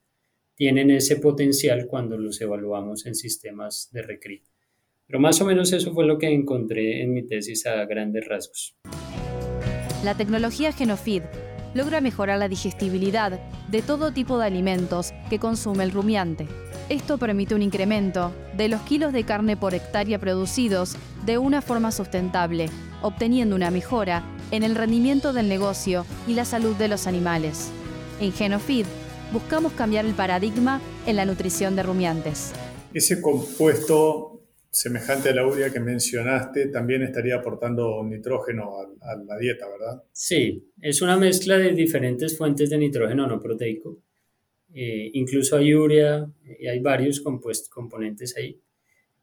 tienen 0.55 0.91
ese 0.91 1.17
potencial 1.17 1.87
cuando 1.87 2.17
los 2.17 2.41
evaluamos 2.41 3.05
en 3.05 3.15
sistemas 3.15 3.89
de 3.93 4.01
recri. 4.01 4.43
Pero 5.07 5.19
más 5.19 5.39
o 5.41 5.45
menos 5.45 5.71
eso 5.73 5.93
fue 5.93 6.05
lo 6.05 6.17
que 6.17 6.27
encontré 6.27 7.01
en 7.01 7.13
mi 7.13 7.25
tesis 7.25 7.65
a 7.65 7.85
grandes 7.85 8.27
rasgos. 8.27 8.75
La 10.03 10.15
tecnología 10.15 10.73
Genofeed 10.73 11.23
logra 11.73 12.01
mejorar 12.01 12.37
la 12.37 12.49
digestibilidad 12.49 13.39
de 13.69 13.81
todo 13.81 14.11
tipo 14.11 14.37
de 14.37 14.45
alimentos 14.45 15.13
que 15.29 15.39
consume 15.39 15.85
el 15.85 15.91
rumiante. 15.91 16.45
Esto 16.89 17.17
permite 17.17 17.55
un 17.55 17.61
incremento 17.61 18.33
de 18.57 18.67
los 18.67 18.81
kilos 18.81 19.13
de 19.13 19.23
carne 19.23 19.55
por 19.55 19.73
hectárea 19.73 20.19
producidos 20.19 20.97
de 21.25 21.37
una 21.37 21.61
forma 21.61 21.93
sustentable, 21.93 22.69
obteniendo 23.01 23.55
una 23.55 23.71
mejora 23.71 24.23
en 24.51 24.63
el 24.63 24.75
rendimiento 24.75 25.31
del 25.31 25.47
negocio 25.47 26.05
y 26.27 26.33
la 26.33 26.43
salud 26.43 26.75
de 26.75 26.89
los 26.89 27.07
animales. 27.07 27.71
En 28.19 28.33
Genofeed 28.33 28.85
buscamos 29.31 29.71
cambiar 29.71 30.05
el 30.05 30.13
paradigma 30.13 30.81
en 31.05 31.15
la 31.15 31.23
nutrición 31.23 31.77
de 31.77 31.83
rumiantes. 31.83 32.51
Ese 32.93 33.21
compuesto 33.21 34.32
semejante 34.73 35.29
a 35.29 35.35
la 35.35 35.45
urea 35.45 35.71
que 35.71 35.79
mencionaste, 35.79 36.69
también 36.69 37.03
estaría 37.03 37.35
aportando 37.35 38.03
nitrógeno 38.03 38.73
a, 39.01 39.15
la 39.15 39.37
dieta, 39.37 39.69
¿verdad? 39.69 40.03
Sí, 40.11 40.67
es 40.81 41.03
una 41.03 41.15
mezcla 41.15 41.59
de 41.59 41.73
diferentes 41.73 42.35
fuentes 42.35 42.71
de 42.71 42.79
nitrógeno 42.79 43.27
no 43.27 43.39
proteico. 43.39 44.01
Eh, 44.73 45.11
incluso 45.13 45.57
hay 45.57 45.75
urea 45.75 46.27
y 46.59 46.65
hay 46.65 46.79
varios 46.79 47.21
componentes 47.21 48.35
ahí. 48.35 48.59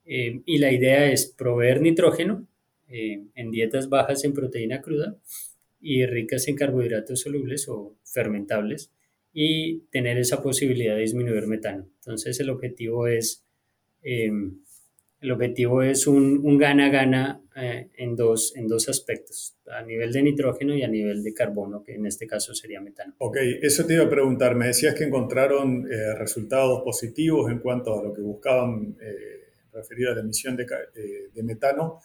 Eh, 0.06 0.40
y 0.46 0.58
la 0.58 0.70
idea 0.70 1.10
es 1.10 1.26
proveer 1.26 1.80
nitrógeno 1.80 2.46
eh, 2.88 3.24
en 3.34 3.50
dietas 3.50 3.88
bajas 3.88 4.22
en 4.24 4.32
proteína 4.32 4.80
cruda 4.80 5.16
y 5.80 6.06
ricas 6.06 6.46
en 6.46 6.54
carbohidratos 6.54 7.20
solubles 7.22 7.68
o 7.68 7.96
fermentables 8.04 8.92
y 9.32 9.80
tener 9.90 10.16
esa 10.16 10.40
posibilidad 10.42 10.94
de 10.94 11.00
disminuir 11.00 11.48
metano. 11.48 11.88
Entonces 11.96 12.38
el 12.38 12.50
objetivo 12.50 13.08
es 13.08 13.44
el 15.20 15.32
objetivo 15.32 15.82
es 15.82 16.06
un 16.06 16.58
gana-gana 16.58 17.42
eh, 17.56 17.90
en, 17.96 18.16
dos, 18.16 18.54
en 18.56 18.68
dos 18.68 18.88
aspectos, 18.88 19.56
a 19.66 19.82
nivel 19.82 20.12
de 20.12 20.22
nitrógeno 20.22 20.74
y 20.74 20.82
a 20.82 20.88
nivel 20.88 21.22
de 21.22 21.34
carbono, 21.34 21.82
que 21.82 21.94
en 21.94 22.06
este 22.06 22.26
caso 22.26 22.54
sería 22.54 22.80
metano. 22.80 23.14
Ok, 23.18 23.36
eso 23.60 23.84
te 23.84 23.94
iba 23.94 24.04
a 24.04 24.08
preguntar. 24.08 24.54
Me 24.54 24.68
decías 24.68 24.94
que 24.94 25.04
encontraron 25.04 25.86
eh, 25.90 26.14
resultados 26.14 26.80
positivos 26.82 27.50
en 27.50 27.58
cuanto 27.58 27.98
a 27.98 28.02
lo 28.02 28.14
que 28.14 28.22
buscaban 28.22 28.96
eh, 29.00 29.50
referido 29.72 30.12
a 30.12 30.14
la 30.14 30.20
emisión 30.22 30.56
de, 30.56 30.64
de 31.34 31.42
metano, 31.42 32.00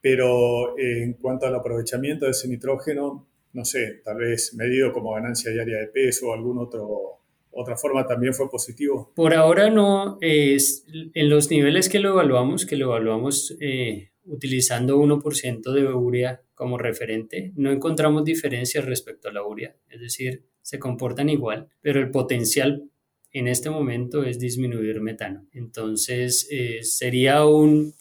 pero 0.00 0.78
en 0.78 1.14
cuanto 1.14 1.46
al 1.46 1.54
aprovechamiento 1.54 2.26
de 2.26 2.30
ese 2.30 2.48
nitrógeno, 2.48 3.28
no 3.54 3.64
sé, 3.64 4.02
tal 4.04 4.18
vez 4.18 4.54
medido 4.54 4.92
como 4.92 5.14
ganancia 5.14 5.50
diaria 5.50 5.78
de 5.78 5.88
peso 5.88 6.28
o 6.28 6.34
algún 6.34 6.58
otro 6.58 7.21
otra 7.52 7.76
forma 7.76 8.06
también 8.06 8.34
fue 8.34 8.50
positivo? 8.50 9.12
Por 9.14 9.34
ahora 9.34 9.70
no, 9.70 10.18
es, 10.20 10.86
en 11.14 11.28
los 11.28 11.50
niveles 11.50 11.88
que 11.88 11.98
lo 12.00 12.10
evaluamos, 12.10 12.66
que 12.66 12.76
lo 12.76 12.86
evaluamos 12.86 13.56
eh, 13.60 14.10
utilizando 14.24 14.98
1% 14.98 15.72
de 15.72 15.86
urea 15.92 16.42
como 16.54 16.78
referente, 16.78 17.52
no 17.56 17.70
encontramos 17.70 18.24
diferencias 18.24 18.84
respecto 18.84 19.28
a 19.28 19.32
la 19.32 19.44
urea, 19.44 19.76
es 19.88 20.00
decir, 20.00 20.46
se 20.60 20.78
comportan 20.78 21.28
igual, 21.28 21.68
pero 21.80 22.00
el 22.00 22.10
potencial 22.10 22.88
en 23.32 23.48
este 23.48 23.70
momento 23.70 24.24
es 24.24 24.38
disminuir 24.38 25.00
metano. 25.00 25.46
Entonces, 25.52 26.46
eh, 26.50 26.82
sería 26.82 27.46
un, 27.46 27.94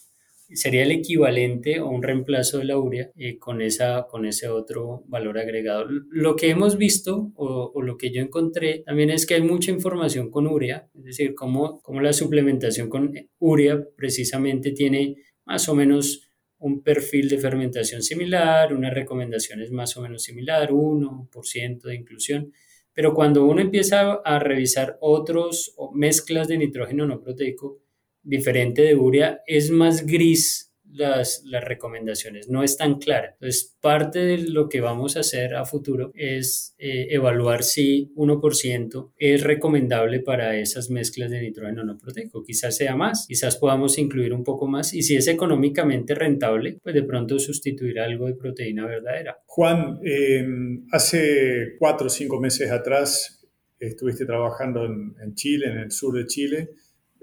sería 0.54 0.84
el 0.84 0.92
equivalente 0.92 1.80
o 1.80 1.90
un 1.90 2.04
reemplazo 2.04 2.60
de 2.60 2.66
la 2.66 2.78
urea 2.78 3.12
eh, 3.16 3.38
con, 3.38 3.62
esa, 3.62 4.08
con 4.10 4.26
ese 4.26 4.48
otro 4.48 5.04
valor 5.08 5.38
agregado. 5.38 5.86
Lo 6.10 6.36
que 6.36 6.50
hemos 6.50 6.78
visto 6.78 7.32
o, 7.36 7.82
lo 7.82 7.98
que 7.98 8.12
yo 8.12 8.22
encontré 8.22 8.80
también 8.86 9.10
es 9.10 9.26
que 9.26 9.36
hay 9.36 9.42
mucha 9.42 9.72
información 9.72 10.30
con 10.30 10.48
urea, 10.48 10.90
es 10.94 11.04
decir, 11.04 11.36
cómo, 11.36 11.82
cómo 11.82 12.02
la 12.02 12.14
suplementación 12.14 12.90
con 12.90 13.14
urea 13.40 13.84
precisamente 13.96 14.72
tiene 14.72 15.16
más 15.46 15.68
o 15.70 15.76
menos 15.76 16.28
un 16.60 16.84
perfil 16.84 17.28
de 17.28 17.40
fermentación 17.40 18.04
similar, 18.04 18.74
unas 18.74 18.94
recomendaciones 18.94 19.72
más 19.72 19.98
o 19.98 20.02
menos 20.02 20.24
similar, 20.24 20.70
1% 20.70 21.82
de 21.82 21.96
inclusión. 21.96 22.54
Pero 22.94 23.14
cuando 23.14 23.46
uno 23.46 23.62
empieza 23.62 24.14
a 24.14 24.40
revisar 24.40 24.98
otros 25.00 25.76
mezclas 25.94 26.48
de 26.48 26.58
nitrógeno 26.58 27.08
no 27.08 27.22
proteico 27.22 27.81
diferente 28.24 28.82
de 28.82 28.96
urea, 28.96 29.42
es 29.48 29.72
más 29.72 30.06
gris 30.06 30.72
las, 30.94 31.44
las 31.46 31.64
recomendaciones, 31.64 32.50
no 32.50 32.64
es 32.64 32.78
tan 32.78 33.00
clara. 33.00 33.32
Entonces, 33.34 33.78
parte 33.82 34.20
de 34.20 34.38
lo 34.40 34.70
que 34.70 34.82
vamos 34.82 35.16
a 35.16 35.22
hacer 35.22 35.56
a 35.56 35.66
futuro 35.66 36.12
es 36.16 36.76
eh, 36.78 37.08
evaluar 37.12 37.64
si 37.64 38.12
1% 38.16 39.14
es 39.18 39.44
recomendable 39.44 40.20
para 40.20 40.58
esas 40.58 40.90
mezclas 40.90 41.32
de 41.32 41.42
nitrógeno 41.42 41.84
no 41.84 41.98
proteico. 41.98 42.44
Quizás 42.44 42.76
sea 42.76 42.96
más, 42.96 43.26
quizás 43.28 43.58
podamos 43.58 43.98
incluir 43.98 44.34
un 44.34 44.44
poco 44.44 44.68
más 44.68 44.94
y 44.94 45.02
si 45.02 45.16
es 45.16 45.28
económicamente 45.28 46.16
rentable, 46.16 46.80
pues 46.84 46.96
de 46.96 47.04
pronto 47.04 47.40
sustituir 47.40 48.00
algo 48.00 48.28
de 48.28 48.36
proteína 48.36 48.86
verdadera. 48.86 49.38
Juan, 49.46 50.00
eh, 50.04 50.46
hace 50.92 51.76
cuatro 51.80 52.08
o 52.08 52.10
cinco 52.10 52.40
meses 52.40 52.70
atrás 52.72 53.38
estuviste 53.80 54.26
trabajando 54.26 54.86
en, 54.86 55.16
en 55.24 55.34
Chile, 55.36 55.68
en 55.68 55.78
el 55.80 55.92
sur 55.92 56.16
de 56.16 56.28
Chile 56.28 56.70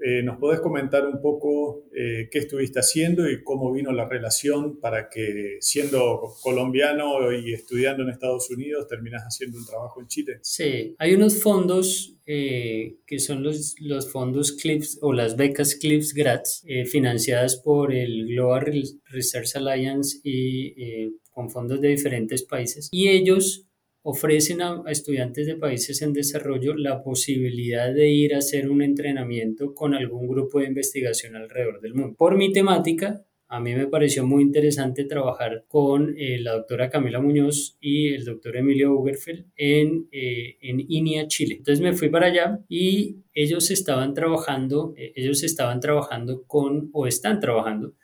eh, 0.01 0.23
¿Nos 0.23 0.37
podés 0.37 0.59
comentar 0.61 1.05
un 1.05 1.21
poco 1.21 1.85
eh, 1.93 2.29
qué 2.31 2.39
estuviste 2.39 2.79
haciendo 2.79 3.29
y 3.29 3.43
cómo 3.43 3.71
vino 3.71 3.91
la 3.91 4.07
relación 4.07 4.79
para 4.79 5.09
que, 5.09 5.57
siendo 5.59 6.35
colombiano 6.41 7.31
y 7.33 7.53
estudiando 7.53 8.03
en 8.03 8.09
Estados 8.09 8.49
Unidos, 8.49 8.87
terminas 8.87 9.23
haciendo 9.23 9.57
un 9.57 9.65
trabajo 9.65 9.99
en 10.01 10.07
Chile? 10.07 10.39
Sí, 10.41 10.95
hay 10.97 11.13
unos 11.15 11.41
fondos 11.41 12.15
eh, 12.25 12.97
que 13.05 13.19
son 13.19 13.43
los, 13.43 13.75
los 13.79 14.11
fondos 14.11 14.53
CLIPS 14.53 14.99
o 15.01 15.11
las 15.11 15.35
becas 15.35 15.75
CLIPS 15.75 16.13
GRATS, 16.13 16.63
financiadas 16.89 17.57
por 17.57 17.93
el 17.93 18.27
Global 18.27 18.71
Research 19.09 19.55
Alliance 19.55 20.19
y 20.23 21.11
con 21.29 21.49
fondos 21.49 21.81
de 21.81 21.89
diferentes 21.89 22.43
países. 22.43 22.89
Y 22.91 23.09
ellos 23.09 23.68
ofrecen 24.01 24.61
a, 24.61 24.83
estudiantes 24.87 25.47
de 25.47 25.55
países 25.55 26.01
en 26.01 26.13
desarrollo 26.13 26.75
la 26.75 27.03
posibilidad 27.03 27.93
de 27.93 28.09
ir 28.09 28.33
a 28.33 28.39
hacer 28.39 28.69
un 28.69 28.81
entrenamiento 28.81 29.73
con 29.73 29.93
algún 29.93 30.27
grupo 30.27 30.59
de 30.59 30.67
investigación 30.67 31.35
alrededor 31.35 31.81
del 31.81 31.93
mundo. 31.93 32.15
Por 32.17 32.37
mi 32.37 32.51
temática, 32.53 33.25
a 33.51 33.59
mí 33.59 33.73
me 33.73 33.87
pareció 33.87 34.23
muy 34.23 34.43
interesante 34.43 35.05
trabajar 35.05 35.65
con 35.67 36.15
eh, 36.17 36.39
la 36.39 36.53
doctora 36.53 36.89
Camila 36.89 37.19
Muñoz 37.19 37.77
y 37.81 38.09
el 38.13 38.23
doctor 38.23 38.55
Emilio 38.57 38.93
Ugerfeld 38.93 39.47
en, 39.55 40.07
eh, 40.11 40.57
en 40.61 40.79
INIA, 40.87 41.27
Chile. 41.27 41.55
Entonces 41.57 41.81
me 41.81 41.93
fui 41.93 42.09
para 42.09 42.27
allá 42.27 42.59
y 42.69 43.17
ellos 43.33 43.71
estaban 43.71 44.13
trabajando, 44.13 44.93
eh, 44.95 45.13
ellos 45.15 45.41
estaban 45.43 45.79
trabajando 45.79 46.43
con, 46.45 46.89
o 46.93 47.07
están 47.07 47.39
trabajando 47.39 47.95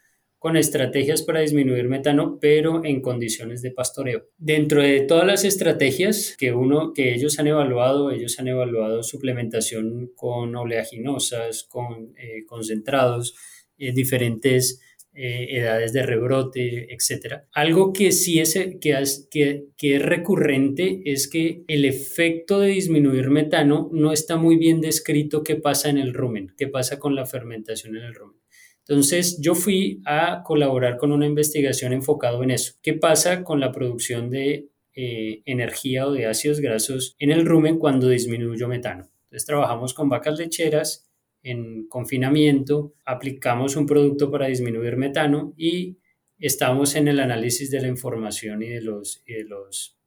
con 0.46 0.58
estrategias 0.58 1.24
para 1.24 1.40
disminuir 1.40 1.90
metano, 1.90 2.38
pero 2.40 2.86
en 2.86 3.02
condiciones 3.02 3.64
de 3.64 3.72
pastoreo. 3.72 4.28
Dentro 4.38 4.84
de 4.84 5.02
todas 5.02 5.26
las 5.26 5.44
estrategias 5.44 6.36
que 6.38 6.54
uno 6.54 6.94
que 6.94 7.16
ellos 7.16 7.40
han 7.40 7.48
evaluado, 7.48 8.12
ellos 8.12 8.38
han 8.38 8.50
evaluado 8.50 9.02
suplementación 9.02 10.12
con 10.14 10.56
oleaginosas, 10.56 11.64
con 11.64 12.14
eh, 12.16 12.46
concentrados, 12.46 13.36
eh, 13.80 13.92
diferentes 13.92 14.80
eh, 15.16 15.48
edades 15.50 15.94
de 15.94 16.04
rebrote, 16.04 16.94
etc. 16.94 17.46
Algo 17.52 17.92
que 17.92 18.12
sí 18.12 18.40
es, 18.40 18.54
que 18.80 18.92
es 18.92 20.02
recurrente 20.04 21.02
es 21.06 21.28
que 21.28 21.64
el 21.68 21.86
efecto 21.86 22.60
de 22.60 22.68
disminuir 22.68 23.32
metano 23.32 23.90
no 23.92 24.12
está 24.12 24.38
muy 24.38 24.58
bien 24.58 24.80
descrito 24.80 25.42
qué 25.42 25.56
pasa 25.56 25.90
en 25.90 25.98
el 25.98 26.14
rumen, 26.14 26.54
qué 26.56 26.68
pasa 26.68 27.00
con 27.00 27.16
la 27.16 27.26
fermentación 27.26 27.98
en 27.98 28.04
el 28.04 28.14
rumen. 28.14 28.45
Entonces 28.88 29.40
yo 29.42 29.56
fui 29.56 30.02
a 30.06 30.44
colaborar 30.44 30.98
con 30.98 31.12
una 31.12 31.26
investigación 31.26 31.92
enfocado 31.92 32.44
en 32.44 32.52
eso. 32.52 32.74
¿Qué 32.84 32.94
pasa 32.94 33.44
con 33.44 33.60
la 33.60 33.72
producción 33.72 34.30
de 34.30 34.70
eh, 34.94 35.42
energía 35.46 36.08
o 36.08 36.12
de 36.12 36.28
ácidos 36.28 36.60
grasos 36.60 37.16
en 37.18 37.32
el 37.32 37.46
rumen 37.46 37.80
cuando 37.80 38.10
disminuyo 38.10 38.68
metano? 38.68 39.10
Entonces 39.24 39.48
trabajamos 39.48 39.94
con 39.96 40.08
vacas 40.08 40.38
lecheras 40.38 41.10
en 41.42 41.88
confinamiento, 41.88 42.94
aplicamos 43.06 43.76
un 43.76 43.88
producto 43.88 44.30
para 44.30 44.48
disminuir 44.48 44.98
metano 44.98 45.54
y 45.58 45.98
estamos 46.38 46.96
en 46.96 47.08
el 47.08 47.20
análisis 47.20 47.72
de 47.72 47.82
la 47.82 47.88
información 47.88 48.62
y 48.62 48.70
de 48.70 48.82
los, 48.82 49.24
de 49.26 49.44
los 49.46 49.98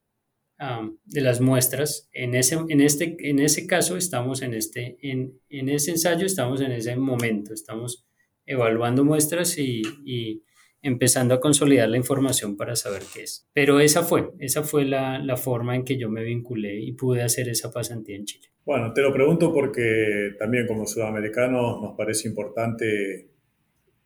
de 1.04 1.20
las 1.20 1.40
muestras. 1.40 2.08
En 2.12 2.34
ese, 2.34 2.58
en, 2.68 2.80
este, 2.80 3.16
en 3.20 3.38
ese 3.38 3.66
caso 3.66 3.96
estamos 3.96 4.42
en, 4.42 4.54
este, 4.54 4.98
en, 5.02 5.40
en 5.48 5.68
ese 5.68 5.92
ensayo, 5.92 6.26
estamos 6.26 6.60
en 6.60 6.72
ese 6.72 6.96
momento, 6.96 7.54
estamos 7.54 8.07
evaluando 8.48 9.04
muestras 9.04 9.56
y, 9.58 10.42
empezando 10.80 11.34
a 11.34 11.40
consolidar 11.40 11.88
la 11.88 11.96
información 11.96 12.56
para 12.56 12.76
saber 12.76 13.02
qué 13.12 13.24
es. 13.24 13.48
Pero 13.52 13.80
esa 13.80 14.02
fue, 14.02 14.30
esa 14.38 14.62
fue 14.62 14.84
la, 14.84 15.37
forma 15.37 15.74
en 15.74 15.84
que 15.84 15.98
yo 15.98 16.08
me 16.08 16.22
vinculé 16.22 16.80
y 16.80 16.92
pude 16.92 17.22
hacer 17.22 17.48
esa 17.48 17.70
pasantía 17.70 18.16
en 18.16 18.24
Chile. 18.24 18.48
Bueno, 18.64 18.92
te 18.92 19.02
lo 19.02 19.12
pregunto 19.12 19.52
porque 19.52 20.37
también 20.38 20.66
como 20.66 20.87
sudamericanos 20.87 21.82
nos 21.82 21.96
parece 21.96 22.28
importante 22.28 23.28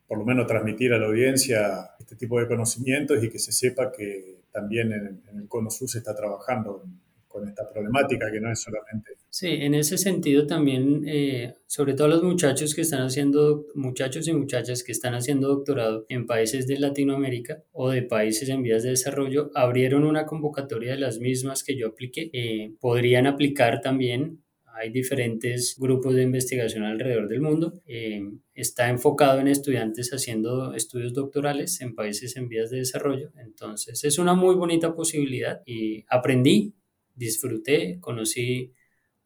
por 0.07 0.17
lo 0.17 0.25
menos 0.25 0.47
transmitir 0.47 0.93
a 0.93 0.97
la 0.97 1.07
audiencia 1.07 1.91
este 1.99 2.15
tipo 2.15 2.39
de 2.39 2.47
conocimientos 2.47 3.23
y 3.23 3.29
que 3.29 3.39
se 3.39 3.51
sepa 3.51 3.91
que 3.91 4.41
también 4.51 4.91
en, 4.91 5.21
en 5.29 5.37
el 5.41 5.47
Cono 5.47 5.69
Sur 5.69 5.87
se 5.87 5.99
está 5.99 6.15
trabajando 6.15 6.83
con 7.27 7.47
esta 7.47 7.69
problemática 7.71 8.31
que 8.31 8.41
no 8.41 8.51
es 8.51 8.59
solamente. 8.59 9.11
Sí, 9.35 9.47
en 9.47 9.73
ese 9.73 9.97
sentido 9.97 10.45
también, 10.45 11.05
eh, 11.07 11.55
sobre 11.65 11.95
todo 11.95 12.07
los 12.07 12.21
muchachos 12.21 12.75
que 12.75 12.81
están 12.81 13.01
haciendo, 13.01 13.65
muchachos 13.73 14.27
y 14.27 14.33
muchachas 14.33 14.83
que 14.83 14.91
están 14.91 15.15
haciendo 15.15 15.47
doctorado 15.47 16.05
en 16.07 16.27
países 16.27 16.67
de 16.67 16.77
Latinoamérica 16.77 17.63
o 17.71 17.89
de 17.89 18.03
países 18.03 18.47
en 18.49 18.61
vías 18.61 18.83
de 18.83 18.91
desarrollo, 18.91 19.49
abrieron 19.55 20.03
una 20.03 20.27
convocatoria 20.27 20.91
de 20.91 20.99
las 20.99 21.17
mismas 21.17 21.63
que 21.63 21.75
yo 21.75 21.87
apliqué. 21.87 22.29
Eh, 22.31 22.75
podrían 22.79 23.25
aplicar 23.25 23.81
también 23.81 24.43
hay 24.67 24.91
diferentes 24.91 25.77
grupos 25.79 26.13
de 26.13 26.21
investigación 26.21 26.83
alrededor 26.83 27.27
del 27.27 27.41
mundo. 27.41 27.81
Eh, 27.87 28.21
está 28.53 28.87
enfocado 28.89 29.39
en 29.39 29.47
estudiantes 29.47 30.11
haciendo 30.11 30.75
estudios 30.75 31.11
doctorales 31.11 31.81
en 31.81 31.95
países 31.95 32.35
en 32.37 32.49
vías 32.49 32.69
de 32.69 32.77
desarrollo. 32.77 33.31
Entonces 33.37 34.03
es 34.03 34.19
una 34.19 34.35
muy 34.35 34.53
bonita 34.53 34.93
posibilidad 34.93 35.63
y 35.65 36.05
aprendí 36.07 36.75
disfruté, 37.15 37.99
conocí 37.99 38.73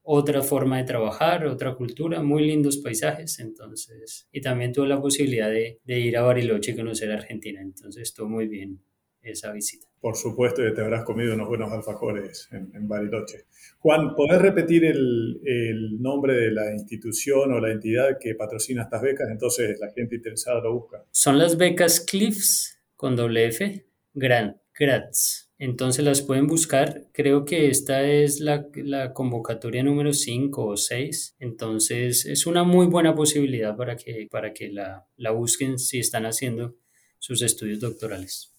otra 0.10 0.42
forma 0.42 0.78
de 0.78 0.86
trabajar, 0.86 1.46
otra 1.46 1.76
cultura, 1.76 2.24
muy 2.24 2.48
lindos 2.48 2.78
paisajes, 2.78 3.40
entonces, 3.40 4.26
y 4.32 4.40
también 4.40 4.72
tuve 4.72 4.88
la 4.88 5.02
posibilidad 5.02 5.50
de, 5.52 5.82
ir 5.86 6.16
a 6.16 6.22
Bariloche 6.22 6.72
y 6.72 6.76
conocer 6.78 7.12
Argentina, 7.12 7.62
entonces 7.62 8.04
estuvo 8.04 8.30
muy 8.30 8.48
bien 8.48 8.80
esa 9.22 9.52
visita. 9.52 9.86
Por 10.00 10.16
supuesto 10.16 10.64
que 10.64 10.72
te 10.72 10.80
habrás 10.80 11.04
comido 11.04 11.34
unos 11.34 11.50
buenos 11.50 11.74
alfajores 11.74 12.48
en, 12.54 12.88
Bariloche. 12.88 13.48
Juan, 13.80 14.16
¿podés 14.16 14.42
repetir 14.42 14.86
el, 14.86 15.42
el, 15.44 16.02
nombre 16.02 16.36
de 16.36 16.52
la 16.52 16.72
institución 16.72 17.52
o 17.52 17.60
la 17.60 17.74
entidad 17.74 18.18
que 18.18 18.34
patrocina 18.34 18.84
estas 18.84 19.02
becas? 19.02 19.28
Entonces 19.30 19.78
la 19.78 19.92
gente 19.92 20.16
interesada 20.16 20.62
lo 20.62 20.74
busca. 20.74 21.04
Son 21.12 21.38
las 21.38 21.58
becas 21.58 22.00
Cliffs 22.00 22.80
con 22.96 23.18
doble 23.18 23.48
F, 23.48 23.86
Gratz. 24.14 25.47
Entonces 25.60 26.06
las 26.06 26.22
pueden 26.22 26.48
buscar. 26.48 27.08
Creo 27.14 27.44
que 27.44 27.70
esta 27.70 28.04
es 28.04 28.40
la, 28.40 28.68
convocatoria 29.14 29.84
número 29.84 30.14
5 30.14 30.66
o 30.66 30.78
6. 30.78 31.38
Entonces 31.40 32.26
es 32.26 32.46
una 32.46 32.64
muy 32.64 32.86
buena 32.88 33.16
posibilidad 33.16 33.76
para 33.76 33.96
que, 33.96 34.28
para 34.30 34.54
que 34.54 34.70
la, 34.70 35.08
la 35.16 35.32
busquen 35.32 35.80
si 35.80 36.00
están 36.00 36.26
haciendo 36.26 36.78
sus 37.18 37.42
estudios 37.42 37.80
doctorales. 37.80 38.54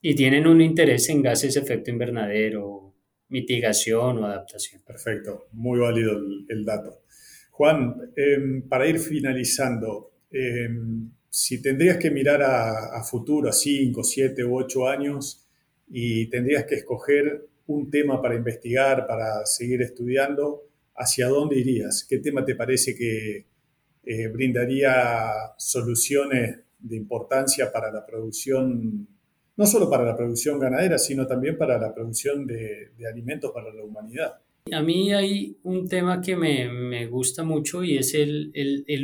Y 0.00 0.14
tienen 0.14 0.46
un 0.46 0.60
interés 0.60 1.08
en 1.08 1.22
gases 1.22 1.56
efecto 1.56 1.90
invernadero, 1.90 2.94
mitigación 3.28 4.18
o 4.18 4.26
adaptación. 4.26 4.82
Perfecto, 4.86 5.48
muy 5.52 5.80
válido 5.80 6.12
el, 6.48 6.64
dato. 6.64 7.02
Juan, 7.50 8.12
em, 8.14 8.68
para 8.68 8.86
ir 8.86 9.00
finalizando, 9.00 10.12
em, 10.30 11.10
si 11.28 11.60
tendrías 11.60 11.96
que 11.96 12.10
mirar 12.10 12.42
a, 12.42 12.96
a 12.96 13.02
futuro, 13.02 13.48
a 13.48 13.52
5, 13.52 14.04
7 14.04 14.44
u 14.44 14.56
8 14.56 14.88
años, 14.88 15.45
y 15.88 16.28
tendrías 16.28 16.64
que 16.64 16.76
escoger 16.76 17.46
un 17.66 17.90
tema 17.90 18.20
para 18.20 18.34
investigar, 18.34 19.06
para 19.06 19.44
seguir 19.44 19.82
estudiando, 19.82 20.64
¿hacia 20.94 21.28
dónde 21.28 21.58
irías? 21.58 22.06
¿Qué 22.08 22.18
tema 22.18 22.44
te 22.44 22.54
parece 22.54 22.94
que 22.94 23.46
eh, 24.04 24.28
brindaría 24.28 25.54
soluciones 25.56 26.60
de 26.78 26.96
importancia 26.96 27.72
para 27.72 27.90
la 27.90 28.06
producción, 28.06 29.08
no 29.56 29.66
solo 29.66 29.90
para 29.90 30.04
la 30.04 30.16
producción 30.16 30.58
ganadera, 30.60 30.98
sino 30.98 31.26
también 31.26 31.58
para 31.58 31.78
la 31.78 31.92
producción 31.92 32.46
de, 32.46 32.92
alimentos 33.08 33.50
para 33.52 33.72
la 33.72 33.82
humanidad? 33.82 34.40
A 34.72 34.82
mí 34.82 35.12
hay 35.12 35.58
un 35.62 35.88
tema 35.88 36.20
que 36.20 36.36
me, 36.36 37.06
gusta 37.06 37.44
mucho 37.44 37.84
y 37.84 37.98
es 37.98 38.14
el, 38.14 38.52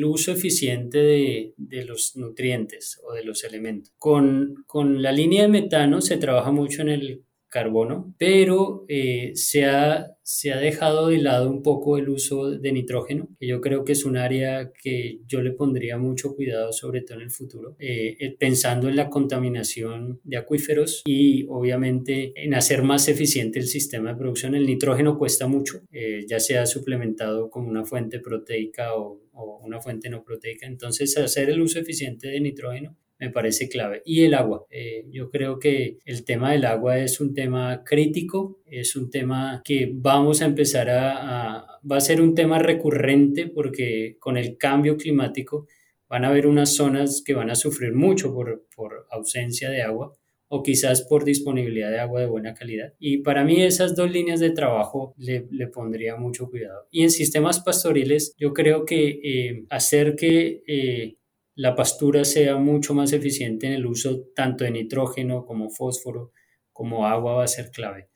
uso 0.05 0.33
eficiente 0.33 0.99
de, 0.99 1.85
los 1.85 2.17
nutrientes 2.17 3.01
o 3.05 3.13
de 3.13 3.25
los 3.25 3.45
elementos. 3.45 3.93
Con, 3.99 4.65
con, 4.67 5.03
la 5.03 5.13
línea 5.13 5.43
de 5.43 5.49
metano 5.49 6.01
se 6.01 6.17
trabaja 6.17 6.51
mucho 6.51 6.83
en 6.83 6.89
el 6.89 7.25
carbono, 7.53 8.15
pero 8.19 8.87
eh, 8.89 9.33
se, 9.35 9.67
ha, 9.67 10.17
se 10.23 10.53
ha 10.53 10.57
dejado 10.57 11.09
de 11.09 11.19
lado 11.19 11.51
un 11.51 11.63
poco 11.63 11.99
el 11.99 12.09
uso 12.09 12.51
de 12.51 12.73
nitrógeno, 12.73 13.29
que 13.39 13.47
yo 13.47 13.61
creo 13.61 13.85
que 13.85 13.93
es 13.93 14.07
un 14.07 14.17
área 14.17 14.73
que 14.73 15.21
yo 15.27 15.43
le 15.43 15.53
pondría 15.53 15.99
mucho 15.99 16.35
cuidado, 16.35 16.73
sobre 16.73 17.03
todo 17.03 17.19
en 17.19 17.25
el 17.25 17.31
futuro, 17.31 17.77
eh, 17.79 18.17
eh, 18.19 18.35
pensando 18.39 18.89
en 18.89 18.97
la 18.97 19.11
contaminación 19.11 20.19
de 20.25 20.39
acuíferos 20.39 21.03
y 21.05 21.45
obviamente 21.51 22.33
en 22.43 22.55
hacer 22.55 22.83
más 22.83 23.07
eficiente 23.09 23.59
el 23.59 23.67
sistema 23.67 24.15
de 24.15 24.19
producción. 24.19 24.55
El 24.55 24.67
nitrógeno 24.67 25.19
cuesta 25.19 25.47
mucho, 25.47 25.83
ya 26.27 26.41
sea 26.41 26.65
suplementado 26.65 27.51
como 27.51 27.69
una 27.69 27.85
fuente 27.85 28.19
proteica 28.19 28.95
o 28.95 29.21
una 29.63 29.79
fuente 29.81 30.09
no 30.09 30.25
proteica, 30.25 30.67
entonces 30.67 31.19
hacer 31.19 31.51
el 31.51 31.61
uso 31.61 31.79
eficiente 31.79 32.29
de 32.29 32.41
nitrógeno 32.41 32.97
me 33.23 33.31
parece 33.31 33.69
clave. 33.69 34.03
Y 34.05 34.25
el 34.25 34.35
agua. 34.35 34.67
Eh, 34.69 35.07
yo 35.09 35.31
creo 35.31 35.61
que 35.61 35.99
el 36.05 36.25
tema 36.25 36.51
del 36.51 36.65
agua 36.65 36.99
es 36.99 37.21
un 37.21 37.35
tema 37.35 37.85
crítico, 37.85 38.59
es 38.67 38.97
un 38.97 39.11
tema 39.11 39.63
que 39.65 39.89
vamos 39.95 40.43
a 40.43 40.47
empezar 40.47 40.91
a, 40.91 41.79
va 41.89 41.97
a 41.97 42.01
ser 42.01 42.21
un 42.21 42.35
tema 42.35 42.59
recurrente 42.59 43.47
porque 43.47 44.17
con 44.19 44.37
el 44.37 44.57
cambio 44.59 44.97
climático 44.97 45.69
van 46.09 46.25
a 46.25 46.29
haber 46.31 46.49
unas 46.49 46.75
zonas 46.75 47.23
que 47.25 47.35
van 47.35 47.49
a 47.49 47.55
sufrir 47.55 47.95
mucho 47.95 48.35
por, 48.35 48.67
por 48.75 49.07
ausencia 49.13 49.71
de 49.71 49.83
agua 49.83 50.13
o 50.49 50.65
quizás 50.65 51.03
por 51.03 51.25
disponibilidad 51.25 51.93
de 51.93 52.01
agua 52.01 52.21
de 52.21 52.27
buena 52.27 52.55
calidad. 52.55 52.93
Y 52.99 53.19
para 53.19 53.45
mí 53.45 53.63
esas 53.63 53.95
dos 53.95 54.11
líneas 54.11 54.41
de 54.41 54.51
trabajo 54.51 55.15
le, 55.17 55.47
le 55.53 55.69
pondría 55.69 56.17
mucho 56.17 56.51
cuidado. 56.51 56.89
Y 56.91 57.05
en 57.05 57.11
sistemas 57.11 57.61
pastoriles, 57.61 58.35
yo 58.37 58.53
creo 58.53 58.85
que 58.85 59.21
eh, 59.23 59.65
hacer 59.71 60.17
que 60.17 60.65
eh, 60.67 61.15
la 61.55 61.75
pastura 61.75 62.25
sea 62.25 62.57
mucho 62.57 62.95
más 62.95 63.13
eficiente 63.13 63.67
en 63.67 63.75
el 63.75 63.87
uso 63.87 64.29
tanto 64.35 64.65
de 64.65 64.71
nitrógeno 64.71 65.45
como 65.45 65.71
fósforo, 65.71 66.33
como 66.73 67.07
agua 67.07 67.35
va 67.35 67.45
a 67.45 67.49
ser 67.49 67.71
clave. 67.71 68.09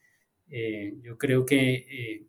Eh, 0.48 0.94
yo 1.02 1.18
creo 1.18 1.44
que 1.44 1.74
eh, 1.74 2.26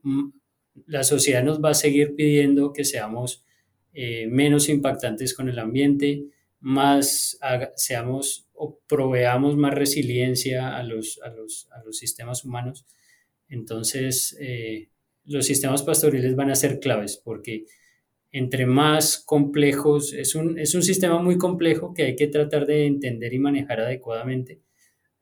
la 0.85 1.03
sociedad 1.03 1.43
nos 1.43 1.63
va 1.63 1.69
a 1.69 1.75
seguir 1.75 2.15
pidiendo 2.15 2.73
que 2.73 2.83
seamos 2.83 3.45
eh, 3.93 4.27
menos 4.27 4.69
impactantes 4.69 5.33
con 5.33 5.49
el 5.49 5.59
ambiente, 5.59 6.25
más 6.59 7.39
seamos 7.75 8.49
o 8.53 8.79
proveamos 8.87 9.55
más 9.55 9.73
resiliencia 9.73 10.75
a 10.75 10.83
los, 10.83 11.19
a 11.23 11.29
los, 11.29 11.69
a 11.71 11.83
los 11.83 11.97
sistemas 11.97 12.43
humanos. 12.43 12.85
Entonces, 13.47 14.37
los 15.23 15.45
sistemas 15.45 15.83
pastoriles 15.83 16.35
van 16.35 16.49
a 16.49 16.55
ser 16.55 16.79
claves 16.79 17.21
porque 17.23 17.65
entre 18.31 18.65
más 18.65 19.23
complejos, 19.25 20.13
es 20.13 20.35
un, 20.35 20.59
es 20.59 20.75
un 20.75 20.83
sistema 20.83 21.21
muy 21.21 21.37
complejo 21.37 21.93
que 21.93 22.03
hay 22.03 22.15
que 22.15 22.27
tratar 22.27 22.65
de 22.65 22.85
entender 22.85 23.33
y 23.33 23.39
manejar 23.39 23.79
adecuadamente, 23.79 24.61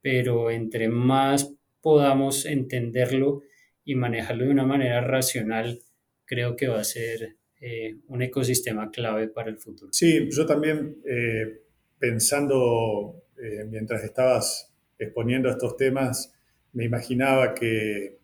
pero 0.00 0.50
entre 0.50 0.88
más 0.88 1.54
podamos 1.80 2.46
entenderlo 2.46 3.42
y 3.84 3.94
manejarlo 3.94 4.44
de 4.44 4.50
una 4.50 4.66
manera 4.66 5.00
racional, 5.00 5.80
creo 6.24 6.56
que 6.56 6.66
va 6.68 6.80
a 6.80 6.84
ser 6.84 7.36
eh, 7.60 7.96
un 8.08 8.22
ecosistema 8.22 8.90
clave 8.90 9.28
para 9.28 9.50
el 9.50 9.58
futuro. 9.58 9.92
Sí, 9.92 10.28
yo 10.30 10.44
también 10.44 10.96
eh, 11.08 11.62
pensando, 11.98 13.24
eh, 13.40 13.64
mientras 13.68 14.02
estabas 14.04 14.72
exponiendo 14.98 15.48
estos 15.48 15.76
temas, 15.76 16.34
me 16.72 16.84
imaginaba 16.84 17.54
que 17.54 18.18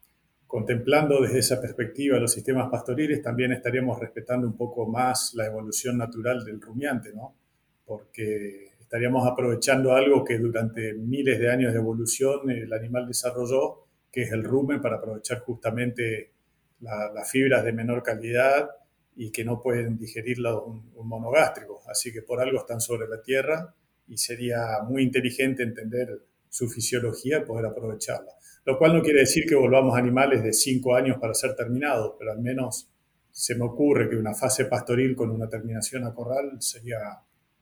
contemplando 0.52 1.22
desde 1.22 1.38
esa 1.38 1.58
perspectiva 1.62 2.18
los 2.18 2.30
sistemas 2.30 2.68
pastoriles, 2.70 3.22
también 3.22 3.52
estaríamos 3.52 3.98
respetando 3.98 4.46
un 4.46 4.54
poco 4.54 4.86
más 4.86 5.32
la 5.34 5.46
evolución 5.46 5.96
natural 5.96 6.44
del 6.44 6.60
rumiante, 6.60 7.10
¿no? 7.14 7.34
Porque 7.86 8.72
estaríamos 8.78 9.26
aprovechando 9.26 9.94
algo 9.94 10.22
que 10.22 10.36
durante 10.36 10.92
miles 10.92 11.38
de 11.38 11.50
años 11.50 11.72
de 11.72 11.78
evolución 11.78 12.50
el 12.50 12.70
animal 12.70 13.06
desarrolló, 13.06 13.86
que 14.12 14.24
es 14.24 14.32
el 14.32 14.44
rumen, 14.44 14.82
para 14.82 14.96
aprovechar 14.96 15.38
justamente 15.38 16.32
las 16.80 17.30
fibras 17.30 17.64
de 17.64 17.72
menor 17.72 18.02
calidad 18.02 18.68
y 19.16 19.30
que 19.30 19.46
no 19.46 19.58
pueden 19.58 19.96
digerirla 19.96 20.58
un, 20.58 20.92
un 20.96 21.08
monogástrico. 21.08 21.80
Así 21.88 22.12
que 22.12 22.20
por 22.20 22.42
algo 22.42 22.58
están 22.58 22.82
sobre 22.82 23.08
la 23.08 23.22
tierra 23.22 23.74
y 24.06 24.18
sería 24.18 24.82
muy 24.86 25.02
inteligente 25.02 25.62
entender 25.62 26.10
su 26.50 26.68
fisiología 26.68 27.38
y 27.38 27.44
poder 27.46 27.64
aprovecharla. 27.64 28.32
Lo 28.64 28.78
cual 28.78 28.94
no 28.94 29.02
quiere 29.02 29.20
decir 29.20 29.44
que 29.46 29.54
volvamos 29.54 29.96
animales 29.96 30.42
de 30.42 30.52
cinco 30.52 30.94
años 30.94 31.18
para 31.20 31.34
ser 31.34 31.56
terminados, 31.56 32.14
pero 32.18 32.32
al 32.32 32.40
menos 32.40 32.88
se 33.30 33.54
me 33.54 33.64
ocurre 33.64 34.08
que 34.08 34.16
una 34.16 34.34
fase 34.34 34.66
pastoril 34.66 35.16
con 35.16 35.30
una 35.30 35.48
terminación 35.48 36.04
a 36.04 36.14
corral 36.14 36.60
sería 36.60 36.98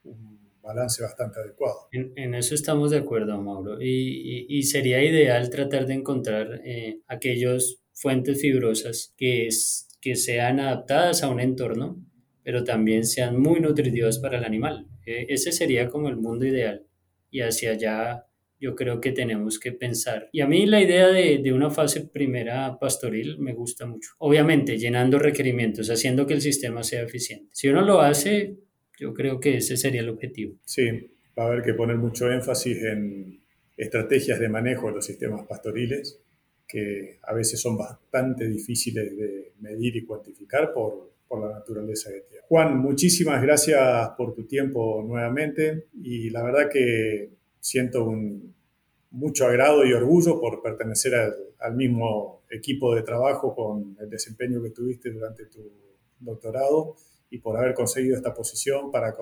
un 0.05 0.41
balance 0.63 1.03
bastante 1.03 1.41
adecuado. 1.41 1.89
En, 1.93 2.35
eso 2.35 2.55
estamos 2.55 2.91
de 2.91 2.99
acuerdo, 2.99 3.41
Mauro. 3.41 3.79
Y, 3.81 4.63
sería 4.65 5.03
ideal 5.03 5.49
tratar 5.49 5.87
de 5.87 5.95
encontrar 5.95 6.61
eh, 6.65 7.01
aquellas 7.07 7.77
fuentes 7.93 8.41
fibrosas 8.41 9.15
que, 9.17 9.49
que 10.01 10.17
sean 10.17 10.61
adaptadas 10.61 11.23
a 11.23 11.29
un 11.29 11.41
entorno, 11.41 12.05
pero 12.43 12.65
también 12.65 13.05
sean 13.05 13.41
muy 13.41 13.61
nutritivas 13.61 14.19
para 14.19 14.39
el 14.39 14.45
animal. 14.45 14.87
E, 15.07 15.27
ese 15.29 15.53
sería 15.53 15.89
como 15.89 16.09
el 16.09 16.17
mundo 16.17 16.47
ideal. 16.47 16.85
Y 17.31 17.41
hacia 17.41 17.73
allá 17.73 18.27
yo 18.61 18.77
creo 18.77 19.01
que 19.01 19.13
tenemos 19.13 19.59
que 19.59 19.73
pensar. 19.73 20.29
Y 20.33 20.43
a 20.43 20.47
mí 20.47 20.67
la 20.67 20.83
idea 20.83 21.09
de, 21.09 21.53
una 21.53 21.71
fase 21.71 22.03
primera 22.03 22.79
pastoril 22.79 23.39
me 23.39 23.55
gusta 23.55 23.87
mucho. 23.87 24.11
Obviamente, 24.19 24.79
llenando 24.79 25.19
requerimientos, 25.19 25.89
haciendo 25.91 26.27
que 26.27 26.35
el 26.35 26.43
sistema 26.43 26.83
sea 26.83 27.03
eficiente. 27.03 27.49
Si 27.53 27.69
uno 27.69 27.83
lo 27.83 28.01
hace, 28.01 28.59
yo 28.99 29.15
creo 29.15 29.41
que 29.41 29.57
ese 29.57 29.77
sería 29.77 30.03
el 30.03 30.11
objetivo. 30.11 30.59
Sí, 30.65 30.85
va 31.37 31.45
a 31.45 31.47
haber 31.47 31.63
que 31.63 31.75
poner 31.75 31.97
mucho 31.97 32.31
énfasis 32.31 32.83
en 32.85 33.41
estrategias 33.77 34.39
de 34.39 34.49
manejo 34.51 34.89
de 34.89 34.97
los 34.97 35.07
sistemas 35.07 35.47
pastoriles, 35.47 36.21
que 36.69 37.19
a 37.23 37.35
veces 37.35 37.61
son 37.61 37.79
bastante 37.79 38.47
difíciles 38.47 39.17
de 39.17 39.55
medir 39.59 39.97
y 39.97 40.05
cuantificar 40.05 40.73
por, 40.73 41.15
por 41.27 41.41
la 41.41 41.59
naturaleza 41.59 42.11
de 42.11 42.21
tierra. 42.21 42.45
Juan, 42.47 42.79
muchísimas 42.79 43.43
gracias 43.43 44.11
por 44.19 44.35
tu 44.35 44.47
tiempo 44.47 45.03
nuevamente 45.07 45.87
y 46.03 46.29
la 46.29 46.43
verdad 46.43 46.69
que 46.71 47.40
siento 47.61 48.05
un, 48.05 48.55
mucho 49.11 49.47
agrado 49.47 49.85
y 49.85 49.93
orgullo 49.93 50.41
por 50.41 50.63
pertenecer 50.63 51.15
al, 51.59 51.75
mismo 51.75 52.43
equipo 52.51 52.95
de 52.95 53.03
trabajo 53.03 53.55
con 53.55 53.97
el 54.01 54.09
desempeño 54.09 54.63
que 54.63 54.71
tuviste 54.71 55.11
durante 55.11 55.47
tu 55.47 55.61
doctorado 56.19 56.97
y 57.29 57.39
por 57.39 57.57
haber 57.57 57.75
conseguido 57.75 58.17
esta 58.17 58.35
posición 58.35 58.91
para 58.91 59.15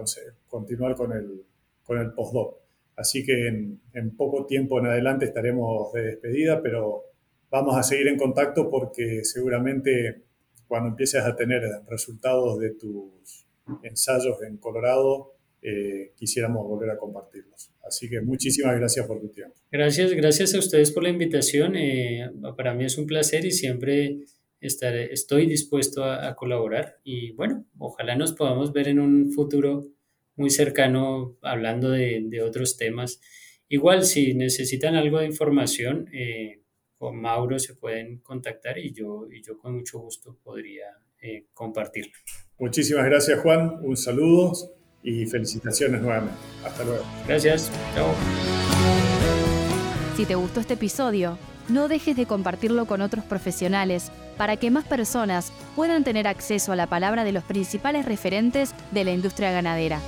continuar 0.47 0.95
con 0.95 1.13
el, 1.13 1.45
con 1.83 1.99
el 1.99 2.13
postdoc. 2.13 2.59
Así 2.97 3.25
que 3.25 3.49
en, 3.49 3.81
en, 3.93 4.17
poco 4.17 4.47
tiempo 4.47 4.79
en 4.79 4.87
adelante 4.87 5.27
estaremos 5.27 5.93
de 5.93 6.03
despedida, 6.03 6.63
pero 6.63 7.05
vamos 7.51 7.77
a 7.77 7.83
seguir 7.83 8.09
en 8.09 8.19
contacto 8.19 8.71
porque 8.71 9.25
seguramente 9.25 10.23
cuando 10.67 10.91
empieces 10.91 11.23
a 11.23 11.37
tener 11.37 11.63
resultados 11.89 12.59
de 12.59 12.71
tus 12.71 13.47
ensayos 13.83 14.43
en 14.43 14.57
Colorado, 14.59 15.38
eh, 15.61 16.13
quisiéramos 16.15 16.67
volver 16.67 16.91
a 16.91 16.99
compartirlos. 16.99 17.73
Así 17.85 18.09
que 18.09 18.21
muchísimas 18.21 18.77
gracias 18.77 19.07
por 19.07 19.21
tu 19.21 19.29
tiempo. 19.29 19.55
Gracias, 19.73 20.13
gracias 20.13 20.55
a 20.55 20.59
ustedes 20.59 20.93
por 20.93 21.03
la 21.03 21.09
invitación. 21.09 21.75
Eh, 21.77 22.31
para 22.57 22.75
mí 22.75 22.85
es 22.85 22.97
un 22.97 23.07
placer 23.07 23.45
y 23.45 23.51
siempre 23.51 24.21
estaré, 24.61 25.13
estoy 25.13 25.47
dispuesto 25.47 26.05
a, 26.05 26.35
colaborar. 26.37 26.99
Y 27.03 27.33
bueno, 27.33 27.67
ojalá 27.79 28.15
nos 28.15 28.33
podamos 28.33 28.73
ver 28.73 28.89
en 28.89 29.01
un 29.01 29.33
futuro 29.33 29.89
muy 30.37 30.51
cercano 30.51 31.37
hablando 31.43 31.91
de, 31.91 32.23
de 32.25 32.43
otros 32.43 32.77
temas. 32.77 33.21
Igual, 33.69 34.05
si 34.05 34.35
necesitan 34.35 34.95
algo 34.95 35.19
de 35.19 35.27
información, 35.27 36.09
eh, 36.13 36.63
con 36.97 37.21
Mauro 37.21 37.59
se 37.59 37.75
pueden 37.75 38.19
contactar 38.19 38.79
y 38.79 38.93
yo, 38.93 39.27
y 39.31 39.43
yo 39.43 39.59
con 39.59 39.77
mucho 39.77 39.99
gusto 39.99 40.39
podría 40.43 40.87
compartirlo. 41.53 42.13
Muchísimas 42.61 43.05
gracias, 43.07 43.41
Juan. 43.41 43.81
Un 43.83 43.97
saludo 43.97 44.78
y 45.03 45.27
felicitaciones 45.27 46.03
nuevamente. 46.03 46.37
Hasta 46.65 46.85
luego. 46.85 47.05
Gracias. 47.27 47.71
Chao. 47.95 48.13
Si 50.17 50.25
te 50.25 50.35
gustó 50.35 50.61
este 50.61 50.75
episodio, 50.75 51.39
no 51.69 51.89
dejes 51.89 52.17
de 52.17 52.27
compartirlo 52.27 52.87
con 52.87 53.03
otros 53.03 53.25
profesionales 53.25 54.11
para 54.37 54.57
que 54.57 54.71
más 54.71 54.85
personas 54.85 55.53
puedan 55.77 56.05
tener 56.05 56.27
acceso 56.27 56.73
a 56.73 56.77
la 56.77 56.87
palabra 56.87 57.25
de 57.25 57.33
los 57.33 57.45
principales 57.45 58.05
referentes 58.05 58.75
de 58.91 59.05
la 59.05 59.13
industria 59.13 59.53
ganadera. 59.53 60.01